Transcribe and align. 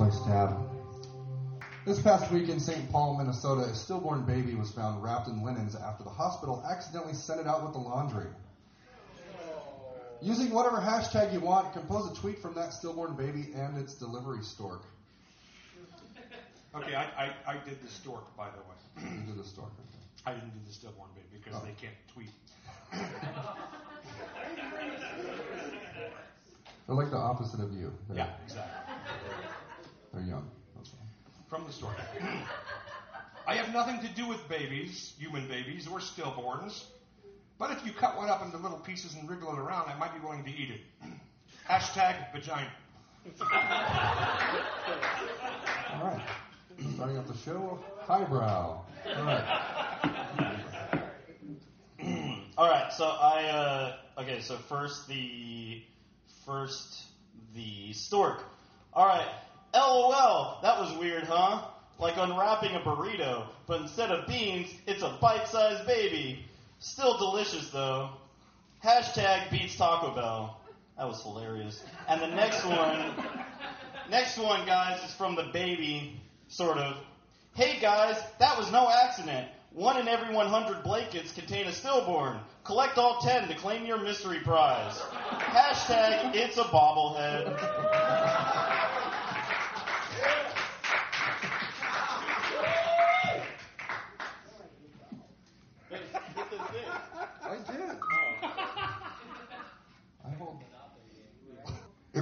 Let's 0.00 0.16
play 0.16 0.24
Stab. 0.24 0.56
This 1.84 2.00
past 2.00 2.32
week 2.32 2.48
in 2.48 2.58
St. 2.58 2.90
Paul, 2.90 3.18
Minnesota, 3.18 3.62
a 3.70 3.74
stillborn 3.74 4.24
baby 4.24 4.54
was 4.54 4.70
found 4.70 5.02
wrapped 5.02 5.28
in 5.28 5.42
linens 5.44 5.74
after 5.76 6.04
the 6.04 6.10
hospital 6.10 6.64
accidentally 6.70 7.12
sent 7.12 7.38
it 7.38 7.46
out 7.46 7.62
with 7.62 7.74
the 7.74 7.80
laundry. 7.80 8.28
Using 10.22 10.52
whatever 10.52 10.78
hashtag 10.78 11.34
you 11.34 11.40
want, 11.40 11.74
compose 11.74 12.10
a 12.10 12.14
tweet 12.18 12.38
from 12.38 12.54
that 12.54 12.72
stillborn 12.72 13.14
baby 13.14 13.48
and 13.54 13.76
its 13.76 13.94
delivery 13.94 14.42
stork. 14.42 14.80
Okay, 16.74 16.94
I, 16.94 17.04
I, 17.24 17.34
I 17.46 17.56
did 17.68 17.82
the 17.82 17.88
stork, 17.88 18.34
by 18.38 18.48
the 18.48 18.60
way. 18.60 19.10
You 19.18 19.26
did 19.26 19.38
the 19.38 19.46
stork. 19.46 19.68
I 20.24 20.32
didn't 20.32 20.50
do 20.50 20.60
the 20.66 20.72
stillborn 20.72 21.10
baby 21.14 21.42
because 21.44 21.60
Oh. 21.60 21.64
they 21.66 21.72
can't 21.72 21.94
tweet. 22.14 22.30
They're 26.86 26.96
like 26.96 27.10
the 27.10 27.18
opposite 27.18 27.60
of 27.60 27.72
you. 27.74 27.92
They're, 28.08 28.16
Yeah, 28.18 28.30
exactly. 28.46 28.89
They're 30.12 30.22
young. 30.22 30.48
That's 30.76 30.90
all. 30.92 31.06
From 31.48 31.66
the 31.66 31.72
stork. 31.72 31.96
I 33.46 33.56
have 33.56 33.72
nothing 33.72 34.00
to 34.00 34.08
do 34.14 34.28
with 34.28 34.48
babies, 34.48 35.14
human 35.18 35.48
babies, 35.48 35.88
or 35.88 35.98
stillborns. 35.98 36.84
But 37.58 37.72
if 37.72 37.84
you 37.84 37.92
cut 37.92 38.16
one 38.16 38.28
up 38.28 38.44
into 38.44 38.56
little 38.56 38.78
pieces 38.78 39.14
and 39.14 39.28
wriggle 39.28 39.52
it 39.52 39.58
around, 39.58 39.88
I 39.88 39.98
might 39.98 40.14
be 40.14 40.20
willing 40.20 40.44
to 40.44 40.50
eat 40.50 40.70
it. 40.70 40.80
Hashtag 41.68 42.32
vagina. 42.32 42.72
All 45.92 46.06
right. 46.06 46.22
Starting 46.94 47.18
off 47.18 47.26
the 47.26 47.36
show, 47.36 47.78
highbrow. 48.06 48.82
All 49.16 49.24
right. 49.24 49.44
All 52.56 52.68
right, 52.68 52.92
so 52.92 53.06
I 53.06 53.44
uh, 53.46 54.20
okay. 54.20 54.40
So 54.40 54.56
first 54.56 55.08
the 55.08 55.82
first 56.44 57.04
the 57.54 57.92
stork. 57.92 58.42
All 58.92 59.06
right, 59.06 59.28
LOL. 59.74 60.58
That 60.62 60.78
was 60.80 60.96
weird, 60.98 61.24
huh? 61.24 61.66
Like 61.98 62.16
unwrapping 62.16 62.74
a 62.74 62.80
burrito, 62.80 63.46
but 63.66 63.82
instead 63.82 64.10
of 64.10 64.26
beans, 64.26 64.70
it's 64.86 65.02
a 65.02 65.18
bite-sized 65.20 65.86
baby. 65.86 66.44
Still 66.78 67.18
delicious 67.18 67.68
though. 67.70 68.10
Hashtag 68.82 69.50
beats 69.50 69.76
Taco 69.76 70.14
Bell. 70.14 70.60
That 70.96 71.06
was 71.06 71.22
hilarious. 71.22 71.82
And 72.08 72.20
the 72.20 72.28
next 72.28 72.64
one, 72.64 73.12
next 74.10 74.38
one, 74.38 74.66
guys, 74.66 75.02
is 75.04 75.14
from 75.14 75.34
the 75.34 75.50
baby, 75.52 76.18
sort 76.48 76.78
of. 76.78 76.96
Hey 77.54 77.78
guys, 77.80 78.16
that 78.38 78.56
was 78.56 78.70
no 78.72 78.90
accident. 78.90 79.48
One 79.72 79.98
in 79.98 80.08
every 80.08 80.34
100 80.34 80.82
blankets 80.82 81.32
contain 81.32 81.66
a 81.66 81.72
stillborn. 81.72 82.40
Collect 82.64 82.98
all 82.98 83.20
10 83.20 83.48
to 83.48 83.54
claim 83.54 83.86
your 83.86 83.98
mystery 83.98 84.40
prize. 84.40 84.98
Hashtag 84.98 86.34
it's 86.34 86.58
a 86.58 86.64
bobblehead. 86.64 87.56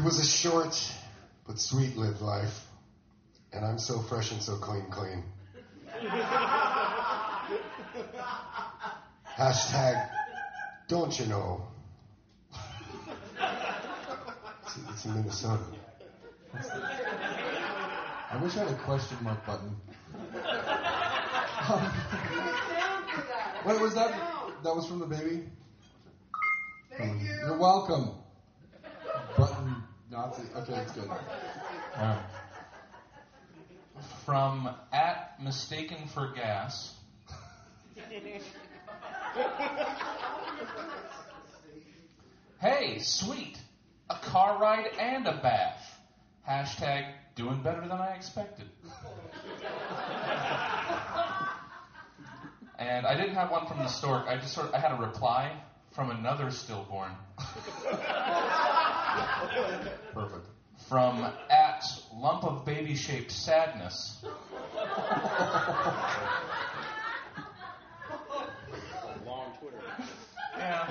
Was 0.08 0.18
a 0.20 0.24
short 0.24 0.74
but 1.46 1.58
sweet 1.58 1.94
lived 1.94 2.22
life, 2.22 2.64
and 3.52 3.62
I'm 3.62 3.78
so 3.78 4.00
fresh 4.00 4.32
and 4.32 4.42
so 4.42 4.56
clean, 4.56 4.86
clean. 4.90 5.22
Hashtag, 9.36 10.08
don't 10.88 11.20
you 11.20 11.26
know? 11.26 11.62
It's, 14.62 14.78
it's 14.88 15.04
in 15.04 15.14
Minnesota. 15.14 15.64
I 18.30 18.40
wish 18.42 18.56
I 18.56 18.60
had 18.60 18.68
a 18.72 18.78
question 18.84 19.18
mark 19.20 19.44
button. 19.44 19.76
Um, 21.68 21.92
Wait, 23.66 23.78
was 23.78 23.94
that 23.94 24.10
that 24.62 24.74
was 24.74 24.86
from 24.86 25.00
the 25.00 25.06
baby? 25.06 25.44
Thank 26.96 27.20
you. 27.20 27.28
You're 27.28 27.58
welcome. 27.58 28.12
Button 29.36 29.82
Nazi. 30.10 30.42
Okay, 30.56 30.72
that's 30.72 30.92
good. 30.92 31.10
From 34.24 34.70
at 34.92 35.42
mistaken 35.42 36.08
for 36.08 36.32
gas. 36.34 36.94
hey, 42.60 42.98
sweet. 43.00 43.58
A 44.08 44.16
car 44.16 44.58
ride 44.58 44.86
and 44.98 45.26
a 45.26 45.36
bath. 45.42 45.98
Hashtag 46.48 47.12
doing 47.34 47.62
better 47.62 47.82
than 47.82 47.92
I 47.92 48.14
expected. 48.14 48.66
and 52.78 53.06
I 53.06 53.14
didn't 53.14 53.34
have 53.34 53.50
one 53.50 53.66
from 53.66 53.78
the 53.78 53.88
stork. 53.88 54.26
I 54.26 54.36
just 54.36 54.54
sort 54.54 54.68
of, 54.68 54.74
I 54.74 54.78
had 54.78 54.92
a 54.92 54.96
reply 55.02 55.52
from 55.94 56.10
another 56.10 56.50
stillborn. 56.50 57.12
Perfect. 60.14 60.46
from 60.88 61.24
at 61.50 61.84
lump 62.14 62.44
of 62.44 62.64
baby 62.64 62.94
shaped 62.94 63.30
sadness. 63.30 64.24
Long 69.26 69.52
Twitter. 69.60 69.82
Yeah. 70.56 70.88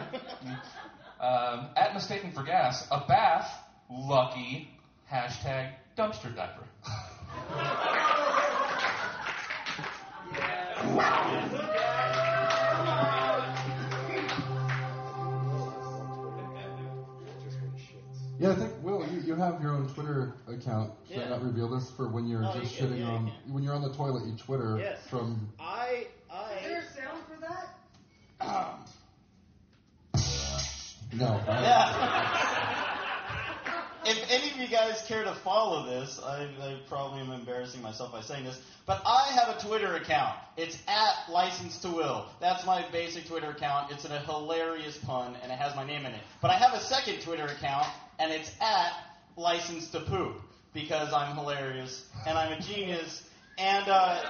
Um, 1.19 1.69
at 1.75 1.93
mistaken 1.93 2.31
for 2.31 2.43
gas, 2.43 2.87
a 2.91 2.99
bath, 3.07 3.51
lucky, 3.89 4.69
hashtag 5.11 5.71
dumpster 5.97 6.35
diaper. 6.35 6.63
Yeah, 10.33 10.97
I 10.99 11.76
have 19.37 19.61
your 19.61 19.73
own 19.73 19.87
Twitter 19.93 20.33
account. 20.47 20.91
Should 21.07 21.17
I 21.17 21.21
Yeah. 21.23 21.29
not 21.29 21.43
reveal 21.43 21.69
this 21.69 21.89
for 21.91 22.07
when 22.09 22.27
you're 22.27 22.43
Oh, 22.45 22.53
just 22.59 22.73
you 22.73 22.77
can, 22.87 22.95
shitting 22.95 22.99
yeah, 22.99 23.05
you 23.05 23.11
on 23.11 23.25
can. 23.43 23.53
when 23.53 23.63
you're 23.63 23.73
on 23.75 23.81
the 23.81 23.93
toilet? 23.93 24.25
You 24.25 24.35
Twitter 24.37 24.77
Yes. 24.79 24.99
from 25.09 25.49
I 25.59 26.07
I 26.31 26.53
Is 26.55 26.63
there 26.63 26.79
a 26.79 26.93
sound 26.93 27.23
for 27.25 27.37
that? 27.41 27.75
no. 31.13 31.41
Yeah. 31.47 32.93
if 34.05 34.31
any 34.31 34.51
of 34.51 34.57
you 34.57 34.67
guys 34.67 35.03
care 35.07 35.23
to 35.23 35.33
follow 35.35 35.85
this, 35.85 36.19
I, 36.23 36.43
I 36.61 36.77
probably 36.87 37.21
am 37.21 37.31
embarrassing 37.31 37.81
myself 37.81 38.11
by 38.11 38.21
saying 38.21 38.45
this, 38.45 38.59
but 38.85 39.01
I 39.05 39.31
have 39.33 39.57
a 39.57 39.65
Twitter 39.65 39.95
account. 39.95 40.35
It's 40.55 40.77
at 40.87 41.31
License 41.31 41.79
to 41.79 41.89
Will. 41.89 42.25
That's 42.39 42.65
my 42.65 42.85
basic 42.91 43.27
Twitter 43.27 43.49
account. 43.49 43.91
It's 43.91 44.05
in 44.05 44.11
a 44.11 44.19
hilarious 44.19 44.97
pun, 44.97 45.35
and 45.41 45.51
it 45.51 45.57
has 45.57 45.75
my 45.75 45.85
name 45.85 46.05
in 46.05 46.13
it. 46.13 46.21
But 46.41 46.51
I 46.51 46.57
have 46.57 46.73
a 46.73 46.79
second 46.79 47.21
Twitter 47.21 47.45
account, 47.45 47.87
and 48.19 48.31
it's 48.31 48.51
at 48.61 48.93
License 49.37 49.89
to 49.91 49.99
Poop 50.01 50.35
because 50.73 51.13
I'm 51.13 51.35
hilarious 51.35 52.03
and 52.25 52.37
I'm 52.37 52.53
a 52.53 52.61
genius. 52.61 53.23
And 53.57 53.87
uh, 53.87 54.21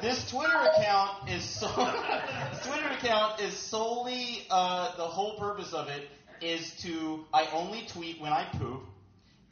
this 0.00 0.30
Twitter 0.30 0.56
account 0.56 1.28
is 1.28 1.44
so. 1.44 1.66
Twitter 2.64 2.88
account 2.88 3.40
is 3.40 3.54
solely 3.54 4.46
uh, 4.50 4.96
the 4.96 5.04
whole 5.04 5.38
purpose 5.38 5.72
of 5.72 5.88
it 5.88 6.08
is 6.40 6.72
to 6.82 7.24
I 7.32 7.48
only 7.52 7.86
tweet 7.86 8.20
when 8.20 8.32
I 8.32 8.46
poop, 8.58 8.82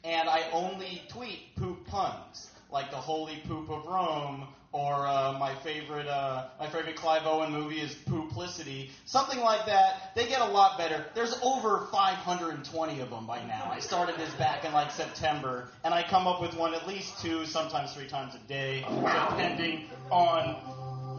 and 0.03 0.29
I 0.29 0.49
only 0.51 1.01
tweet 1.09 1.55
poop 1.57 1.85
puns. 1.87 2.49
like 2.71 2.91
the 2.91 2.97
Holy 2.97 3.41
Poop 3.47 3.69
of 3.69 3.85
Rome, 3.85 4.47
or 4.71 5.07
uh, 5.07 5.35
my 5.39 5.55
favorite 5.55 6.07
uh, 6.07 6.45
my 6.59 6.67
favorite 6.67 6.95
Clive 6.95 7.23
Owen 7.25 7.51
movie 7.51 7.79
is 7.79 7.95
Pooplicity, 7.95 8.89
something 9.05 9.39
like 9.39 9.65
that. 9.65 10.13
They 10.15 10.27
get 10.27 10.41
a 10.41 10.45
lot 10.45 10.77
better. 10.77 11.05
There's 11.15 11.39
over 11.41 11.87
520 11.91 12.99
of 12.99 13.09
them 13.09 13.25
by 13.25 13.43
now. 13.45 13.69
I 13.71 13.79
started 13.79 14.15
this 14.17 14.33
back 14.35 14.65
in 14.65 14.73
like 14.73 14.91
September, 14.91 15.69
and 15.83 15.93
I 15.93 16.03
come 16.03 16.27
up 16.27 16.41
with 16.41 16.55
one 16.55 16.73
at 16.73 16.87
least 16.87 17.19
two, 17.19 17.45
sometimes 17.45 17.93
three 17.93 18.07
times 18.07 18.35
a 18.35 18.47
day, 18.47 18.85
depending 18.87 19.85
on 20.11 20.55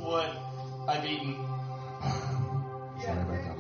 what 0.01 0.31
I've 0.89 1.05
eaten. 1.05 1.35
Sorry 3.03 3.23
about 3.23 3.45
that. 3.45 3.57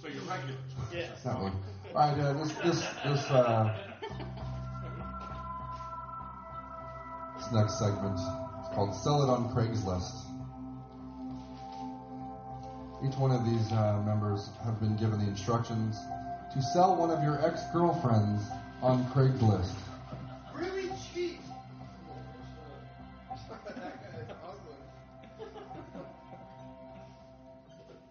So 0.00 0.08
you're 0.08 0.22
regular. 0.22 0.54
Yeah. 0.92 1.06
That 1.24 1.40
one. 1.40 1.52
All 1.94 1.94
right, 1.94 2.18
uh, 2.18 2.32
this 2.34 2.52
this 2.52 2.80
this 3.04 3.30
uh, 3.30 3.76
this 7.36 7.52
next 7.52 7.78
segment 7.78 8.14
is 8.14 8.49
called 8.74 8.94
"Sell 8.94 9.22
It 9.22 9.30
on 9.30 9.52
Craigslist." 9.54 10.26
Each 13.02 13.16
one 13.16 13.30
of 13.30 13.44
these 13.46 13.72
uh, 13.72 14.02
members 14.04 14.50
have 14.62 14.78
been 14.78 14.94
given 14.96 15.18
the 15.18 15.26
instructions 15.26 15.96
to 16.52 16.60
sell 16.60 16.96
one 16.96 17.10
of 17.10 17.22
your 17.22 17.42
ex-girlfriends 17.44 18.42
on 18.82 19.06
Craigslist. 19.06 19.72
Really 20.54 20.90
cheap. 21.14 21.40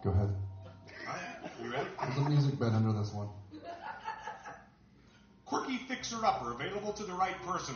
Go 0.04 0.10
ahead. 0.10 0.34
All 1.08 1.14
right, 1.14 1.52
you 1.62 1.72
ready? 1.72 1.90
There's 2.02 2.18
a 2.18 2.30
music 2.30 2.58
bed 2.60 2.74
under 2.74 2.92
this 2.94 3.14
one. 3.14 3.30
Quirky 5.46 5.78
fixer-upper 5.88 6.54
available 6.54 6.94
to 6.94 7.04
the 7.04 7.14
right 7.14 7.40
person, 7.46 7.76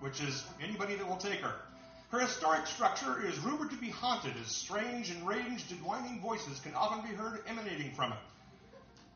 which 0.00 0.22
is 0.22 0.44
anybody 0.62 0.94
that 0.94 1.06
will 1.06 1.16
take 1.16 1.40
her. 1.40 1.65
Her 2.10 2.20
historic 2.20 2.66
structure 2.66 3.26
is 3.26 3.38
rumored 3.40 3.70
to 3.70 3.76
be 3.76 3.90
haunted 3.90 4.34
as 4.40 4.46
strange, 4.46 5.10
enraged, 5.10 5.72
and 5.72 5.82
whining 5.82 6.20
voices 6.20 6.60
can 6.60 6.74
often 6.74 7.08
be 7.08 7.16
heard 7.16 7.40
emanating 7.48 7.92
from 7.94 8.12
it. 8.12 8.18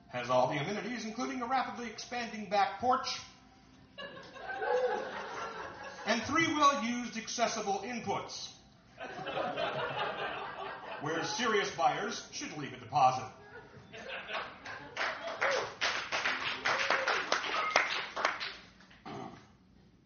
Has 0.09 0.29
all 0.29 0.49
the 0.49 0.59
amenities, 0.59 1.05
including 1.05 1.41
a 1.41 1.47
rapidly 1.47 1.87
expanding 1.87 2.51
back 2.51 2.81
porch 2.81 3.21
and 6.07 6.21
three 6.23 6.49
well-used 6.49 7.17
accessible 7.17 7.85
inputs, 7.87 8.49
where 11.01 11.23
serious 11.25 11.71
buyers 11.71 12.27
should 12.33 12.57
leave 12.59 12.73
a 12.73 12.77
deposit. 12.77 13.25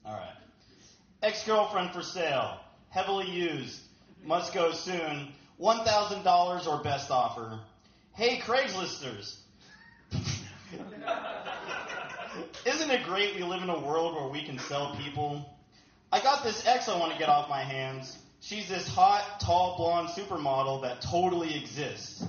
All 0.04 0.12
right. 0.12 0.36
Ex 1.22 1.42
girlfriend 1.44 1.92
for 1.92 2.02
sale. 2.02 2.60
Heavily 2.94 3.28
used. 3.28 3.80
Must 4.24 4.54
go 4.54 4.70
soon. 4.70 5.32
$1,000 5.60 6.66
or 6.68 6.82
best 6.84 7.10
offer. 7.10 7.58
Hey, 8.12 8.38
Craigslisters. 8.38 9.34
Isn't 12.64 12.90
it 12.92 13.04
great 13.04 13.34
we 13.34 13.42
live 13.42 13.64
in 13.64 13.68
a 13.68 13.80
world 13.80 14.14
where 14.14 14.28
we 14.28 14.44
can 14.44 14.60
sell 14.60 14.94
people? 14.96 15.44
I 16.12 16.22
got 16.22 16.44
this 16.44 16.64
ex 16.68 16.88
I 16.88 16.96
want 16.96 17.12
to 17.12 17.18
get 17.18 17.28
off 17.28 17.48
my 17.48 17.62
hands. 17.64 18.16
She's 18.40 18.68
this 18.68 18.86
hot, 18.86 19.40
tall, 19.40 19.76
blonde 19.76 20.10
supermodel 20.10 20.82
that 20.82 21.00
totally 21.02 21.60
exists. 21.60 22.24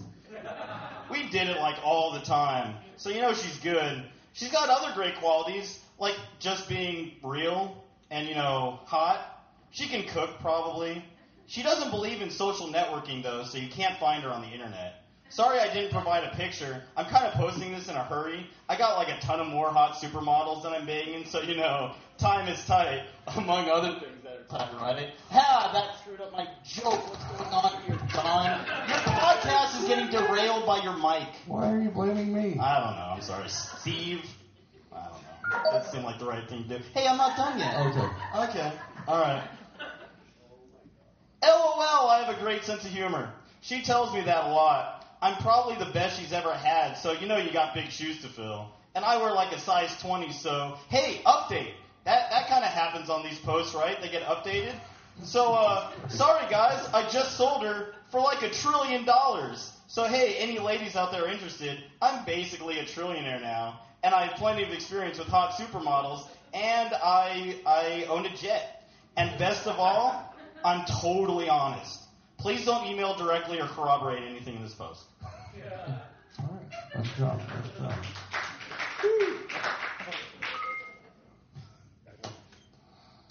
We 1.11 1.29
did 1.29 1.47
it 1.47 1.57
like 1.57 1.75
all 1.83 2.11
the 2.11 2.21
time. 2.21 2.77
So 2.97 3.11
you 3.11 3.21
know 3.21 3.35
she's 3.35 3.59
good. 3.59 4.03
She's 4.33 4.51
got 4.51 4.69
other 4.69 4.95
great 4.95 5.15
qualities, 5.17 5.79
like 5.99 6.15
just 6.39 6.67
being 6.67 7.11
real 7.23 7.83
and, 8.09 8.27
you 8.27 8.33
know, 8.33 8.79
hot. 8.85 9.34
She 9.75 9.89
can 9.89 10.07
cook, 10.07 10.39
probably. 10.39 11.03
She 11.47 11.61
doesn't 11.61 11.91
believe 11.91 12.21
in 12.21 12.29
social 12.29 12.67
networking, 12.67 13.21
though, 13.21 13.43
so 13.43 13.57
you 13.57 13.67
can't 13.67 13.99
find 13.99 14.23
her 14.23 14.29
on 14.29 14.41
the 14.41 14.47
internet. 14.47 15.01
Sorry 15.27 15.59
I 15.59 15.73
didn't 15.73 15.91
provide 15.91 16.23
a 16.23 16.33
picture. 16.33 16.81
I'm 16.95 17.07
kind 17.07 17.25
of 17.25 17.33
posting 17.33 17.73
this 17.73 17.89
in 17.89 17.95
a 17.95 18.03
hurry. 18.05 18.47
I 18.69 18.77
got 18.77 18.95
like 18.95 19.09
a 19.09 19.19
ton 19.19 19.41
of 19.41 19.47
more 19.47 19.69
hot 19.69 19.95
supermodels 19.95 20.63
that 20.63 20.69
I'm 20.71 20.85
banging, 20.85 21.25
so, 21.25 21.41
you 21.41 21.57
know, 21.57 21.91
time 22.17 22.47
is 22.47 22.63
tight, 22.65 23.05
among 23.35 23.67
other 23.69 23.99
things 23.99 24.23
that 24.23 24.37
are 24.37 24.57
tight, 24.57 24.73
right? 24.81 25.09
Ha! 25.31 25.71
That 25.73 25.99
screwed 25.99 26.21
up 26.21 26.31
my 26.31 26.47
joke. 26.63 27.09
What's 27.09 27.25
going 27.25 27.51
on 27.51 27.81
here, 27.81 27.99
Don? 28.13 28.65
Your 28.87 28.97
podcast 28.99 29.81
is 29.81 29.89
getting 29.89 30.09
derailed 30.09 30.65
by 30.65 30.83
your 30.83 30.95
mic. 30.95 31.27
Why 31.47 31.69
are 31.69 31.81
you 31.81 31.89
blaming 31.89 32.33
me? 32.33 32.57
I 32.61 32.79
don't 32.79 32.95
know. 32.95 33.11
I'm 33.15 33.21
sorry, 33.21 33.49
Steve. 33.49 34.21
I 34.93 35.09
don't 35.09 35.63
know. 35.65 35.71
That 35.73 35.85
seemed 35.91 36.05
like 36.05 36.19
the 36.19 36.27
right 36.27 36.47
thing 36.47 36.63
to 36.63 36.79
do. 36.79 36.83
Hey, 36.93 37.07
I'm 37.07 37.17
not 37.17 37.35
done 37.35 37.59
yet. 37.59 37.75
Okay. 37.87 38.57
Okay. 38.57 38.73
All 39.05 39.19
right. 39.19 39.43
LOL, 41.47 42.07
I 42.09 42.23
have 42.23 42.35
a 42.35 42.39
great 42.39 42.63
sense 42.63 42.83
of 42.85 42.91
humor. 42.91 43.31
She 43.61 43.81
tells 43.81 44.13
me 44.13 44.21
that 44.21 44.45
a 44.45 44.49
lot. 44.49 45.05
I'm 45.21 45.35
probably 45.37 45.75
the 45.83 45.91
best 45.91 46.19
she's 46.19 46.33
ever 46.33 46.53
had, 46.53 46.95
so 46.95 47.11
you 47.13 47.27
know 47.27 47.37
you 47.37 47.51
got 47.51 47.73
big 47.73 47.89
shoes 47.89 48.21
to 48.21 48.27
fill. 48.27 48.69
And 48.95 49.03
I 49.03 49.17
wear 49.17 49.33
like 49.33 49.51
a 49.53 49.59
size 49.59 49.95
20, 50.01 50.31
so 50.31 50.77
hey, 50.89 51.21
update. 51.25 51.73
That 52.03 52.29
that 52.29 52.47
kind 52.47 52.63
of 52.63 52.69
happens 52.69 53.09
on 53.09 53.23
these 53.23 53.39
posts, 53.39 53.73
right? 53.73 53.99
They 53.99 54.09
get 54.09 54.23
updated. 54.23 54.75
So 55.23 55.53
uh, 55.53 55.91
sorry 56.09 56.49
guys, 56.49 56.87
I 56.93 57.09
just 57.09 57.37
sold 57.37 57.63
her 57.63 57.93
for 58.11 58.21
like 58.21 58.43
a 58.43 58.49
trillion 58.49 59.05
dollars. 59.05 59.71
So 59.87 60.03
hey, 60.03 60.35
any 60.35 60.59
ladies 60.59 60.95
out 60.95 61.11
there 61.11 61.27
interested? 61.27 61.83
I'm 62.01 62.25
basically 62.25 62.79
a 62.79 62.83
trillionaire 62.83 63.41
now, 63.41 63.81
and 64.03 64.13
I 64.13 64.27
have 64.27 64.37
plenty 64.37 64.63
of 64.63 64.71
experience 64.71 65.17
with 65.17 65.27
hot 65.27 65.53
supermodels, 65.53 66.27
and 66.53 66.93
I 66.93 67.59
I 67.65 68.05
own 68.09 68.25
a 68.25 68.35
jet. 68.35 68.83
And 69.17 69.37
best 69.39 69.65
of 69.65 69.79
all, 69.79 70.34
I'm 70.65 70.83
totally 70.85 71.47
honest. 71.47 71.99
Please 72.39 72.65
don't 72.65 72.87
email 72.87 73.15
directly 73.15 73.61
or 73.61 73.67
corroborate 73.67 74.23
anything 74.23 74.55
in 74.55 74.63
this 74.63 74.73
post. 74.73 75.03
Yeah. 75.55 75.99
All 76.39 76.49
right. 76.51 76.71
Nice 76.95 77.17
job. 77.17 77.39
Nice 77.39 77.69
job. 77.77 77.93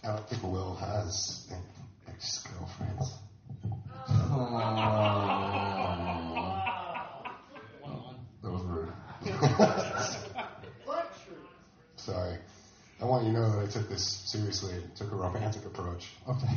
I 0.05 0.09
don't 0.09 0.29
think 0.29 0.43
Will 0.45 0.77
has 0.77 1.49
ex 2.09 2.47
girlfriends. 2.47 3.15
Oh. 4.09 4.51
That 8.43 8.51
was 8.53 8.63
rude. 8.63 8.93
Sorry. 11.97 12.39
I 13.01 13.05
want 13.07 13.25
you 13.25 13.33
to 13.33 13.39
know 13.41 13.51
that 13.51 13.59
I 13.59 13.67
took 13.67 13.89
this 13.89 14.07
seriously 14.07 14.75
and 14.75 14.95
took 14.95 15.11
a 15.11 15.17
romantic 15.17 15.65
approach. 15.65 16.07
Okay. 16.29 16.55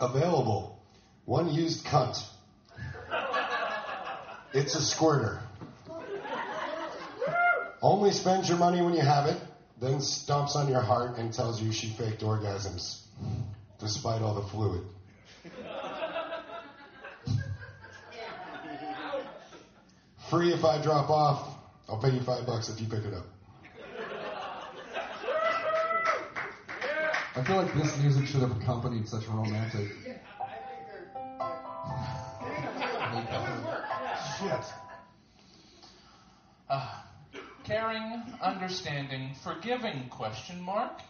Available. 0.00 0.80
One 1.26 1.52
used 1.52 1.84
cunt. 1.84 2.22
It's 4.52 4.74
a 4.74 4.82
squirter. 4.82 5.40
Only 7.82 8.10
spends 8.10 8.48
your 8.48 8.58
money 8.58 8.82
when 8.82 8.94
you 8.94 9.00
have 9.00 9.26
it, 9.26 9.40
then 9.80 9.98
stomps 9.98 10.56
on 10.56 10.68
your 10.68 10.80
heart 10.80 11.16
and 11.18 11.32
tells 11.32 11.62
you 11.62 11.72
she 11.72 11.88
faked 11.88 12.22
orgasms, 12.22 13.00
despite 13.78 14.22
all 14.22 14.34
the 14.34 14.42
fluid. 14.48 14.82
Free 20.28 20.52
if 20.52 20.64
I 20.64 20.82
drop 20.82 21.10
off. 21.10 21.56
I'll 21.88 22.00
pay 22.00 22.10
you 22.10 22.20
five 22.20 22.46
bucks 22.46 22.68
if 22.68 22.80
you 22.80 22.86
pick 22.86 23.04
it 23.04 23.14
up. 23.14 23.26
I 27.36 27.44
feel 27.44 27.56
like 27.56 27.72
this 27.74 27.96
music 27.98 28.26
should 28.26 28.40
have 28.40 28.50
accompanied 28.60 29.08
such 29.08 29.26
a 29.26 29.30
romantic. 29.30 29.88
Shit. 34.38 34.64
Uh, 36.68 37.02
caring, 37.64 38.22
understanding, 38.42 39.34
forgiving, 39.44 40.08
question 40.08 40.60
mark. 40.60 41.02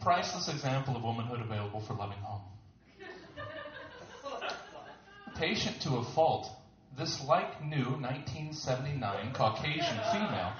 Priceless 0.00 0.48
example 0.48 0.96
of 0.96 1.02
womanhood 1.02 1.40
available 1.40 1.80
for 1.80 1.92
loving 1.94 2.18
home. 2.18 2.42
Patient 5.36 5.80
to 5.82 5.96
a 5.96 6.04
fault. 6.04 6.48
This 6.96 7.22
like 7.26 7.62
new 7.62 7.84
1979 8.00 9.32
Caucasian 9.34 9.98
female 10.12 10.52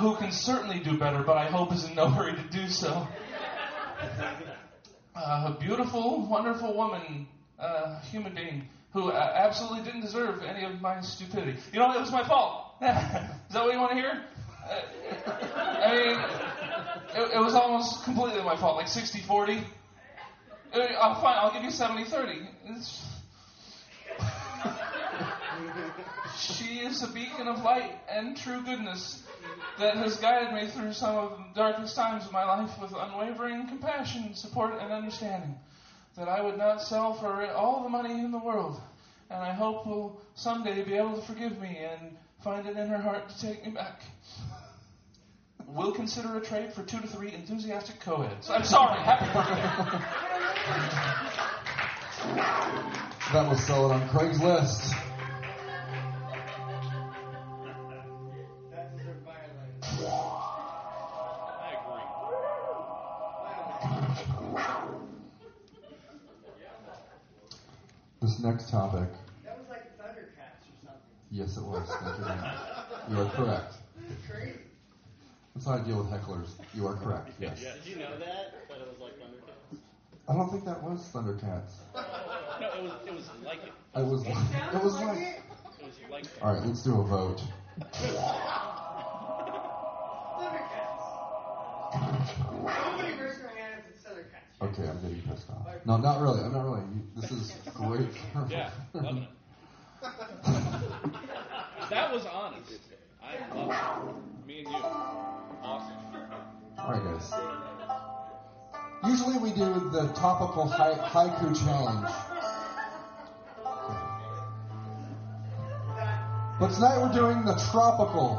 who 0.00 0.16
can 0.16 0.32
certainly 0.32 0.80
do 0.80 0.96
better, 0.96 1.22
but 1.22 1.36
I 1.36 1.46
hope 1.46 1.72
is 1.72 1.84
in 1.84 1.94
no 1.94 2.08
hurry 2.16 2.32
to 2.32 2.42
do 2.44 2.68
so. 2.68 3.06
Uh, 5.14 5.54
a 5.54 5.56
beautiful, 5.60 6.26
wonderful 6.26 6.74
woman, 6.74 7.28
uh, 7.58 8.00
human 8.00 8.34
being, 8.34 8.66
who 8.94 9.10
uh, 9.10 9.32
absolutely 9.36 9.84
didn't 9.84 10.00
deserve 10.00 10.42
any 10.42 10.64
of 10.64 10.80
my 10.80 11.02
stupidity. 11.02 11.58
You 11.72 11.80
know, 11.80 11.92
it 11.92 12.00
was 12.00 12.10
my 12.10 12.26
fault. 12.26 12.76
is 12.80 12.86
that 12.88 13.62
what 13.62 13.72
you 13.72 13.78
want 13.78 13.90
to 13.90 13.96
hear? 13.96 14.24
Uh, 14.66 15.30
I 15.60 15.92
mean, 15.94 17.22
it, 17.22 17.36
it 17.36 17.40
was 17.40 17.54
almost 17.54 18.02
completely 18.04 18.42
my 18.42 18.56
fault, 18.56 18.76
like 18.76 18.88
60 18.88 19.20
40. 19.20 19.58
Uh, 20.72 21.20
fine, 21.20 21.36
I'll 21.36 21.52
give 21.52 21.62
you 21.62 21.70
70 21.70 22.04
30. 22.04 22.48
It's... 22.66 23.06
She 26.38 26.78
is 26.78 27.02
a 27.02 27.08
beacon 27.08 27.48
of 27.48 27.62
light 27.62 27.92
and 28.08 28.34
true 28.34 28.62
goodness 28.62 29.22
that 29.78 29.96
has 29.96 30.16
guided 30.16 30.54
me 30.54 30.68
through 30.68 30.92
some 30.92 31.16
of 31.16 31.38
the 31.38 31.44
darkest 31.54 31.96
times 31.96 32.24
of 32.26 32.32
my 32.32 32.44
life 32.44 32.70
with 32.80 32.92
unwavering 32.92 33.66
compassion, 33.68 34.34
support, 34.34 34.74
and 34.80 34.92
understanding 34.92 35.54
that 36.16 36.28
I 36.28 36.42
would 36.42 36.58
not 36.58 36.82
sell 36.82 37.14
for 37.14 37.46
all 37.52 37.82
the 37.82 37.88
money 37.88 38.20
in 38.20 38.30
the 38.30 38.38
world. 38.38 38.80
And 39.30 39.40
I 39.40 39.52
hope 39.52 39.86
will 39.86 40.20
someday 40.34 40.82
be 40.82 40.94
able 40.94 41.20
to 41.20 41.26
forgive 41.26 41.60
me 41.60 41.78
and 41.78 42.16
find 42.42 42.66
it 42.66 42.76
in 42.76 42.88
her 42.88 42.98
heart 42.98 43.28
to 43.28 43.40
take 43.40 43.64
me 43.64 43.72
back. 43.72 44.02
We'll 45.66 45.92
consider 45.92 46.36
a 46.36 46.40
trade 46.40 46.72
for 46.72 46.82
two 46.82 47.00
to 47.00 47.06
three 47.06 47.32
enthusiastic 47.32 48.00
co-eds. 48.00 48.50
I'm 48.50 48.64
sorry. 48.64 49.00
Happy 49.00 49.26
birthday. 49.34 49.60
That 53.32 53.48
was 53.48 53.64
sold 53.64 53.92
on 53.92 54.08
Craigslist. 54.08 55.09
This 68.20 68.38
next 68.40 68.70
topic, 68.70 69.08
That 69.44 69.58
was 69.58 69.66
like 69.68 69.96
Thundercats 69.98 70.60
or 70.68 70.76
something. 70.84 71.00
yes, 71.30 71.56
it 71.56 71.64
was. 71.64 71.88
Thank 71.88 72.18
you. 73.10 73.16
you. 73.16 73.22
are 73.22 73.30
correct. 73.30 73.74
Crazy. 74.28 74.58
That's 75.54 75.66
how 75.66 75.72
I 75.74 75.80
deal 75.80 75.98
with 75.98 76.08
hecklers. 76.08 76.50
You 76.74 76.86
are 76.86 76.96
correct. 76.96 77.30
Yes. 77.40 77.58
Did 77.60 77.86
you 77.86 77.96
know 77.96 78.18
that? 78.18 78.68
That 78.68 78.78
it 78.78 78.88
was 78.90 79.00
like 79.00 79.12
Thundercats? 79.18 79.78
I 80.28 80.32
don't 80.34 80.50
think 80.50 80.64
that 80.66 80.82
was 80.82 81.00
Thundercats. 81.12 81.72
No, 82.60 82.66
it 82.74 82.82
was 82.82 82.92
it 83.06 83.14
was 83.14 83.30
like 83.42 83.62
it. 83.64 83.72
I 83.94 84.02
was. 84.02 84.22
It 84.22 84.34
was 84.84 84.94
like. 85.00 85.18
It 85.80 85.86
was 85.86 85.96
like 86.10 86.24
it. 86.24 86.30
All 86.42 86.52
right, 86.52 86.62
let's 86.66 86.82
do 86.82 87.00
a 87.00 87.04
vote. 87.06 87.40
Thundercats. 90.40 91.04
Nobody 92.60 93.12
raised 93.16 93.40
their 93.40 93.48
hand 93.56 93.80
if 93.80 93.88
it's 93.96 94.04
Thundercats. 94.04 94.49
Okay, 94.62 94.86
I'm 94.88 95.00
getting 95.00 95.22
pissed 95.22 95.48
off. 95.50 95.66
No, 95.86 95.96
not 95.96 96.20
really. 96.20 96.40
I'm 96.42 96.52
not 96.52 96.64
really. 96.64 96.82
This 97.16 97.30
is 97.30 97.52
great. 97.74 98.08
Yeah, 98.48 98.70
loving 98.92 99.22
it. 99.22 99.28
That 101.90 102.12
was 102.12 102.24
honest. 102.26 102.70
I 103.20 103.54
love 103.54 104.08
it. 104.08 104.46
Me 104.46 104.60
and 104.60 104.68
you. 104.68 104.76
Awesome. 104.76 105.96
All 106.78 106.92
right, 106.92 107.02
guys. 107.02 107.32
Usually 109.10 109.38
we 109.38 109.50
do 109.50 109.90
the 109.90 110.12
topical 110.14 110.68
hai- 110.68 110.94
haiku 111.08 111.58
challenge. 111.64 112.12
But 116.60 116.72
tonight 116.74 117.00
we're 117.00 117.12
doing 117.12 117.44
the 117.44 117.54
tropical 117.72 118.36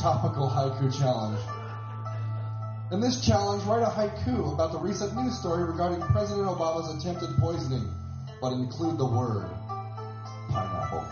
topical 0.00 0.48
haiku 0.48 0.96
challenge. 0.96 1.40
In 2.92 3.00
this 3.00 3.24
challenge, 3.24 3.64
write 3.64 3.82
a 3.82 3.86
haiku 3.86 4.52
about 4.52 4.72
the 4.72 4.78
recent 4.78 5.16
news 5.16 5.38
story 5.38 5.64
regarding 5.64 6.00
President 6.02 6.46
Obama's 6.46 6.94
attempted 6.94 7.30
poisoning, 7.38 7.90
but 8.40 8.52
include 8.52 8.98
the 8.98 9.06
word 9.06 9.48
pineapple. 10.50 11.04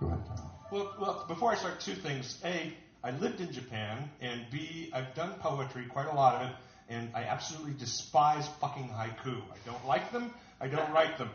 Go 0.00 0.06
ahead, 0.06 0.20
Kyle. 0.26 0.68
Well, 0.72 0.94
well, 0.98 1.24
before 1.28 1.52
I 1.52 1.56
start, 1.56 1.80
two 1.80 1.94
things. 1.94 2.38
A, 2.44 2.72
I 3.04 3.10
lived 3.10 3.40
in 3.40 3.52
Japan, 3.52 4.10
and 4.22 4.46
B, 4.50 4.90
I've 4.94 5.14
done 5.14 5.34
poetry, 5.38 5.84
quite 5.84 6.06
a 6.06 6.14
lot 6.14 6.36
of 6.36 6.48
it, 6.48 6.56
and 6.88 7.10
I 7.14 7.24
absolutely 7.24 7.74
despise 7.74 8.48
fucking 8.60 8.88
haiku. 8.88 9.36
I 9.36 9.58
don't 9.66 9.86
like 9.86 10.10
them. 10.12 10.32
I 10.60 10.66
don't 10.66 10.90
write 10.92 11.18
them. 11.18 11.30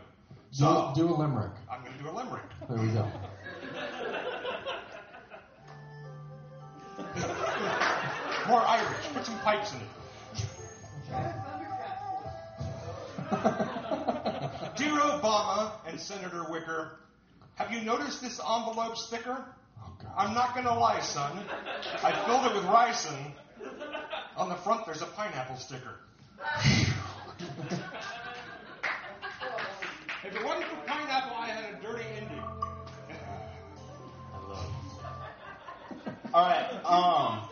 Do, 0.52 0.58
So 0.58 0.92
do 0.96 1.08
a 1.08 1.14
limerick. 1.14 1.52
I'm 1.70 1.82
going 1.82 1.96
to 1.96 2.02
do 2.02 2.10
a 2.10 2.12
limerick. 2.12 2.44
There 2.68 2.78
we 2.78 2.88
go. 2.88 3.08
More 8.48 8.60
Irish. 8.60 9.06
Put 9.12 9.26
some 9.26 9.38
pipes 9.40 9.72
in 9.72 9.80
it. 9.80 9.86
Dear 14.76 14.92
Obama 14.92 15.72
and 15.86 16.00
Senator 16.00 16.46
Wicker, 16.50 16.98
have 17.56 17.72
you 17.72 17.82
noticed 17.82 18.22
this 18.22 18.40
envelope 18.40 18.96
sticker? 18.96 19.44
Oh, 19.82 19.92
I'm 20.16 20.32
not 20.34 20.54
going 20.54 20.66
to 20.66 20.74
lie, 20.74 21.00
son. 21.00 21.38
I 22.02 22.12
filled 22.24 22.46
it 22.46 22.54
with 22.54 22.64
ricin. 22.64 23.32
On 24.36 24.48
the 24.48 24.54
front, 24.54 24.86
there's 24.86 25.02
a 25.02 25.06
pineapple 25.06 25.56
sticker. 25.56 25.96
if 30.24 30.36
it 30.36 30.44
wasn't 30.44 30.66
for 30.66 30.76
All 36.36 36.42
right. 36.42 36.70
Um, 36.84 37.48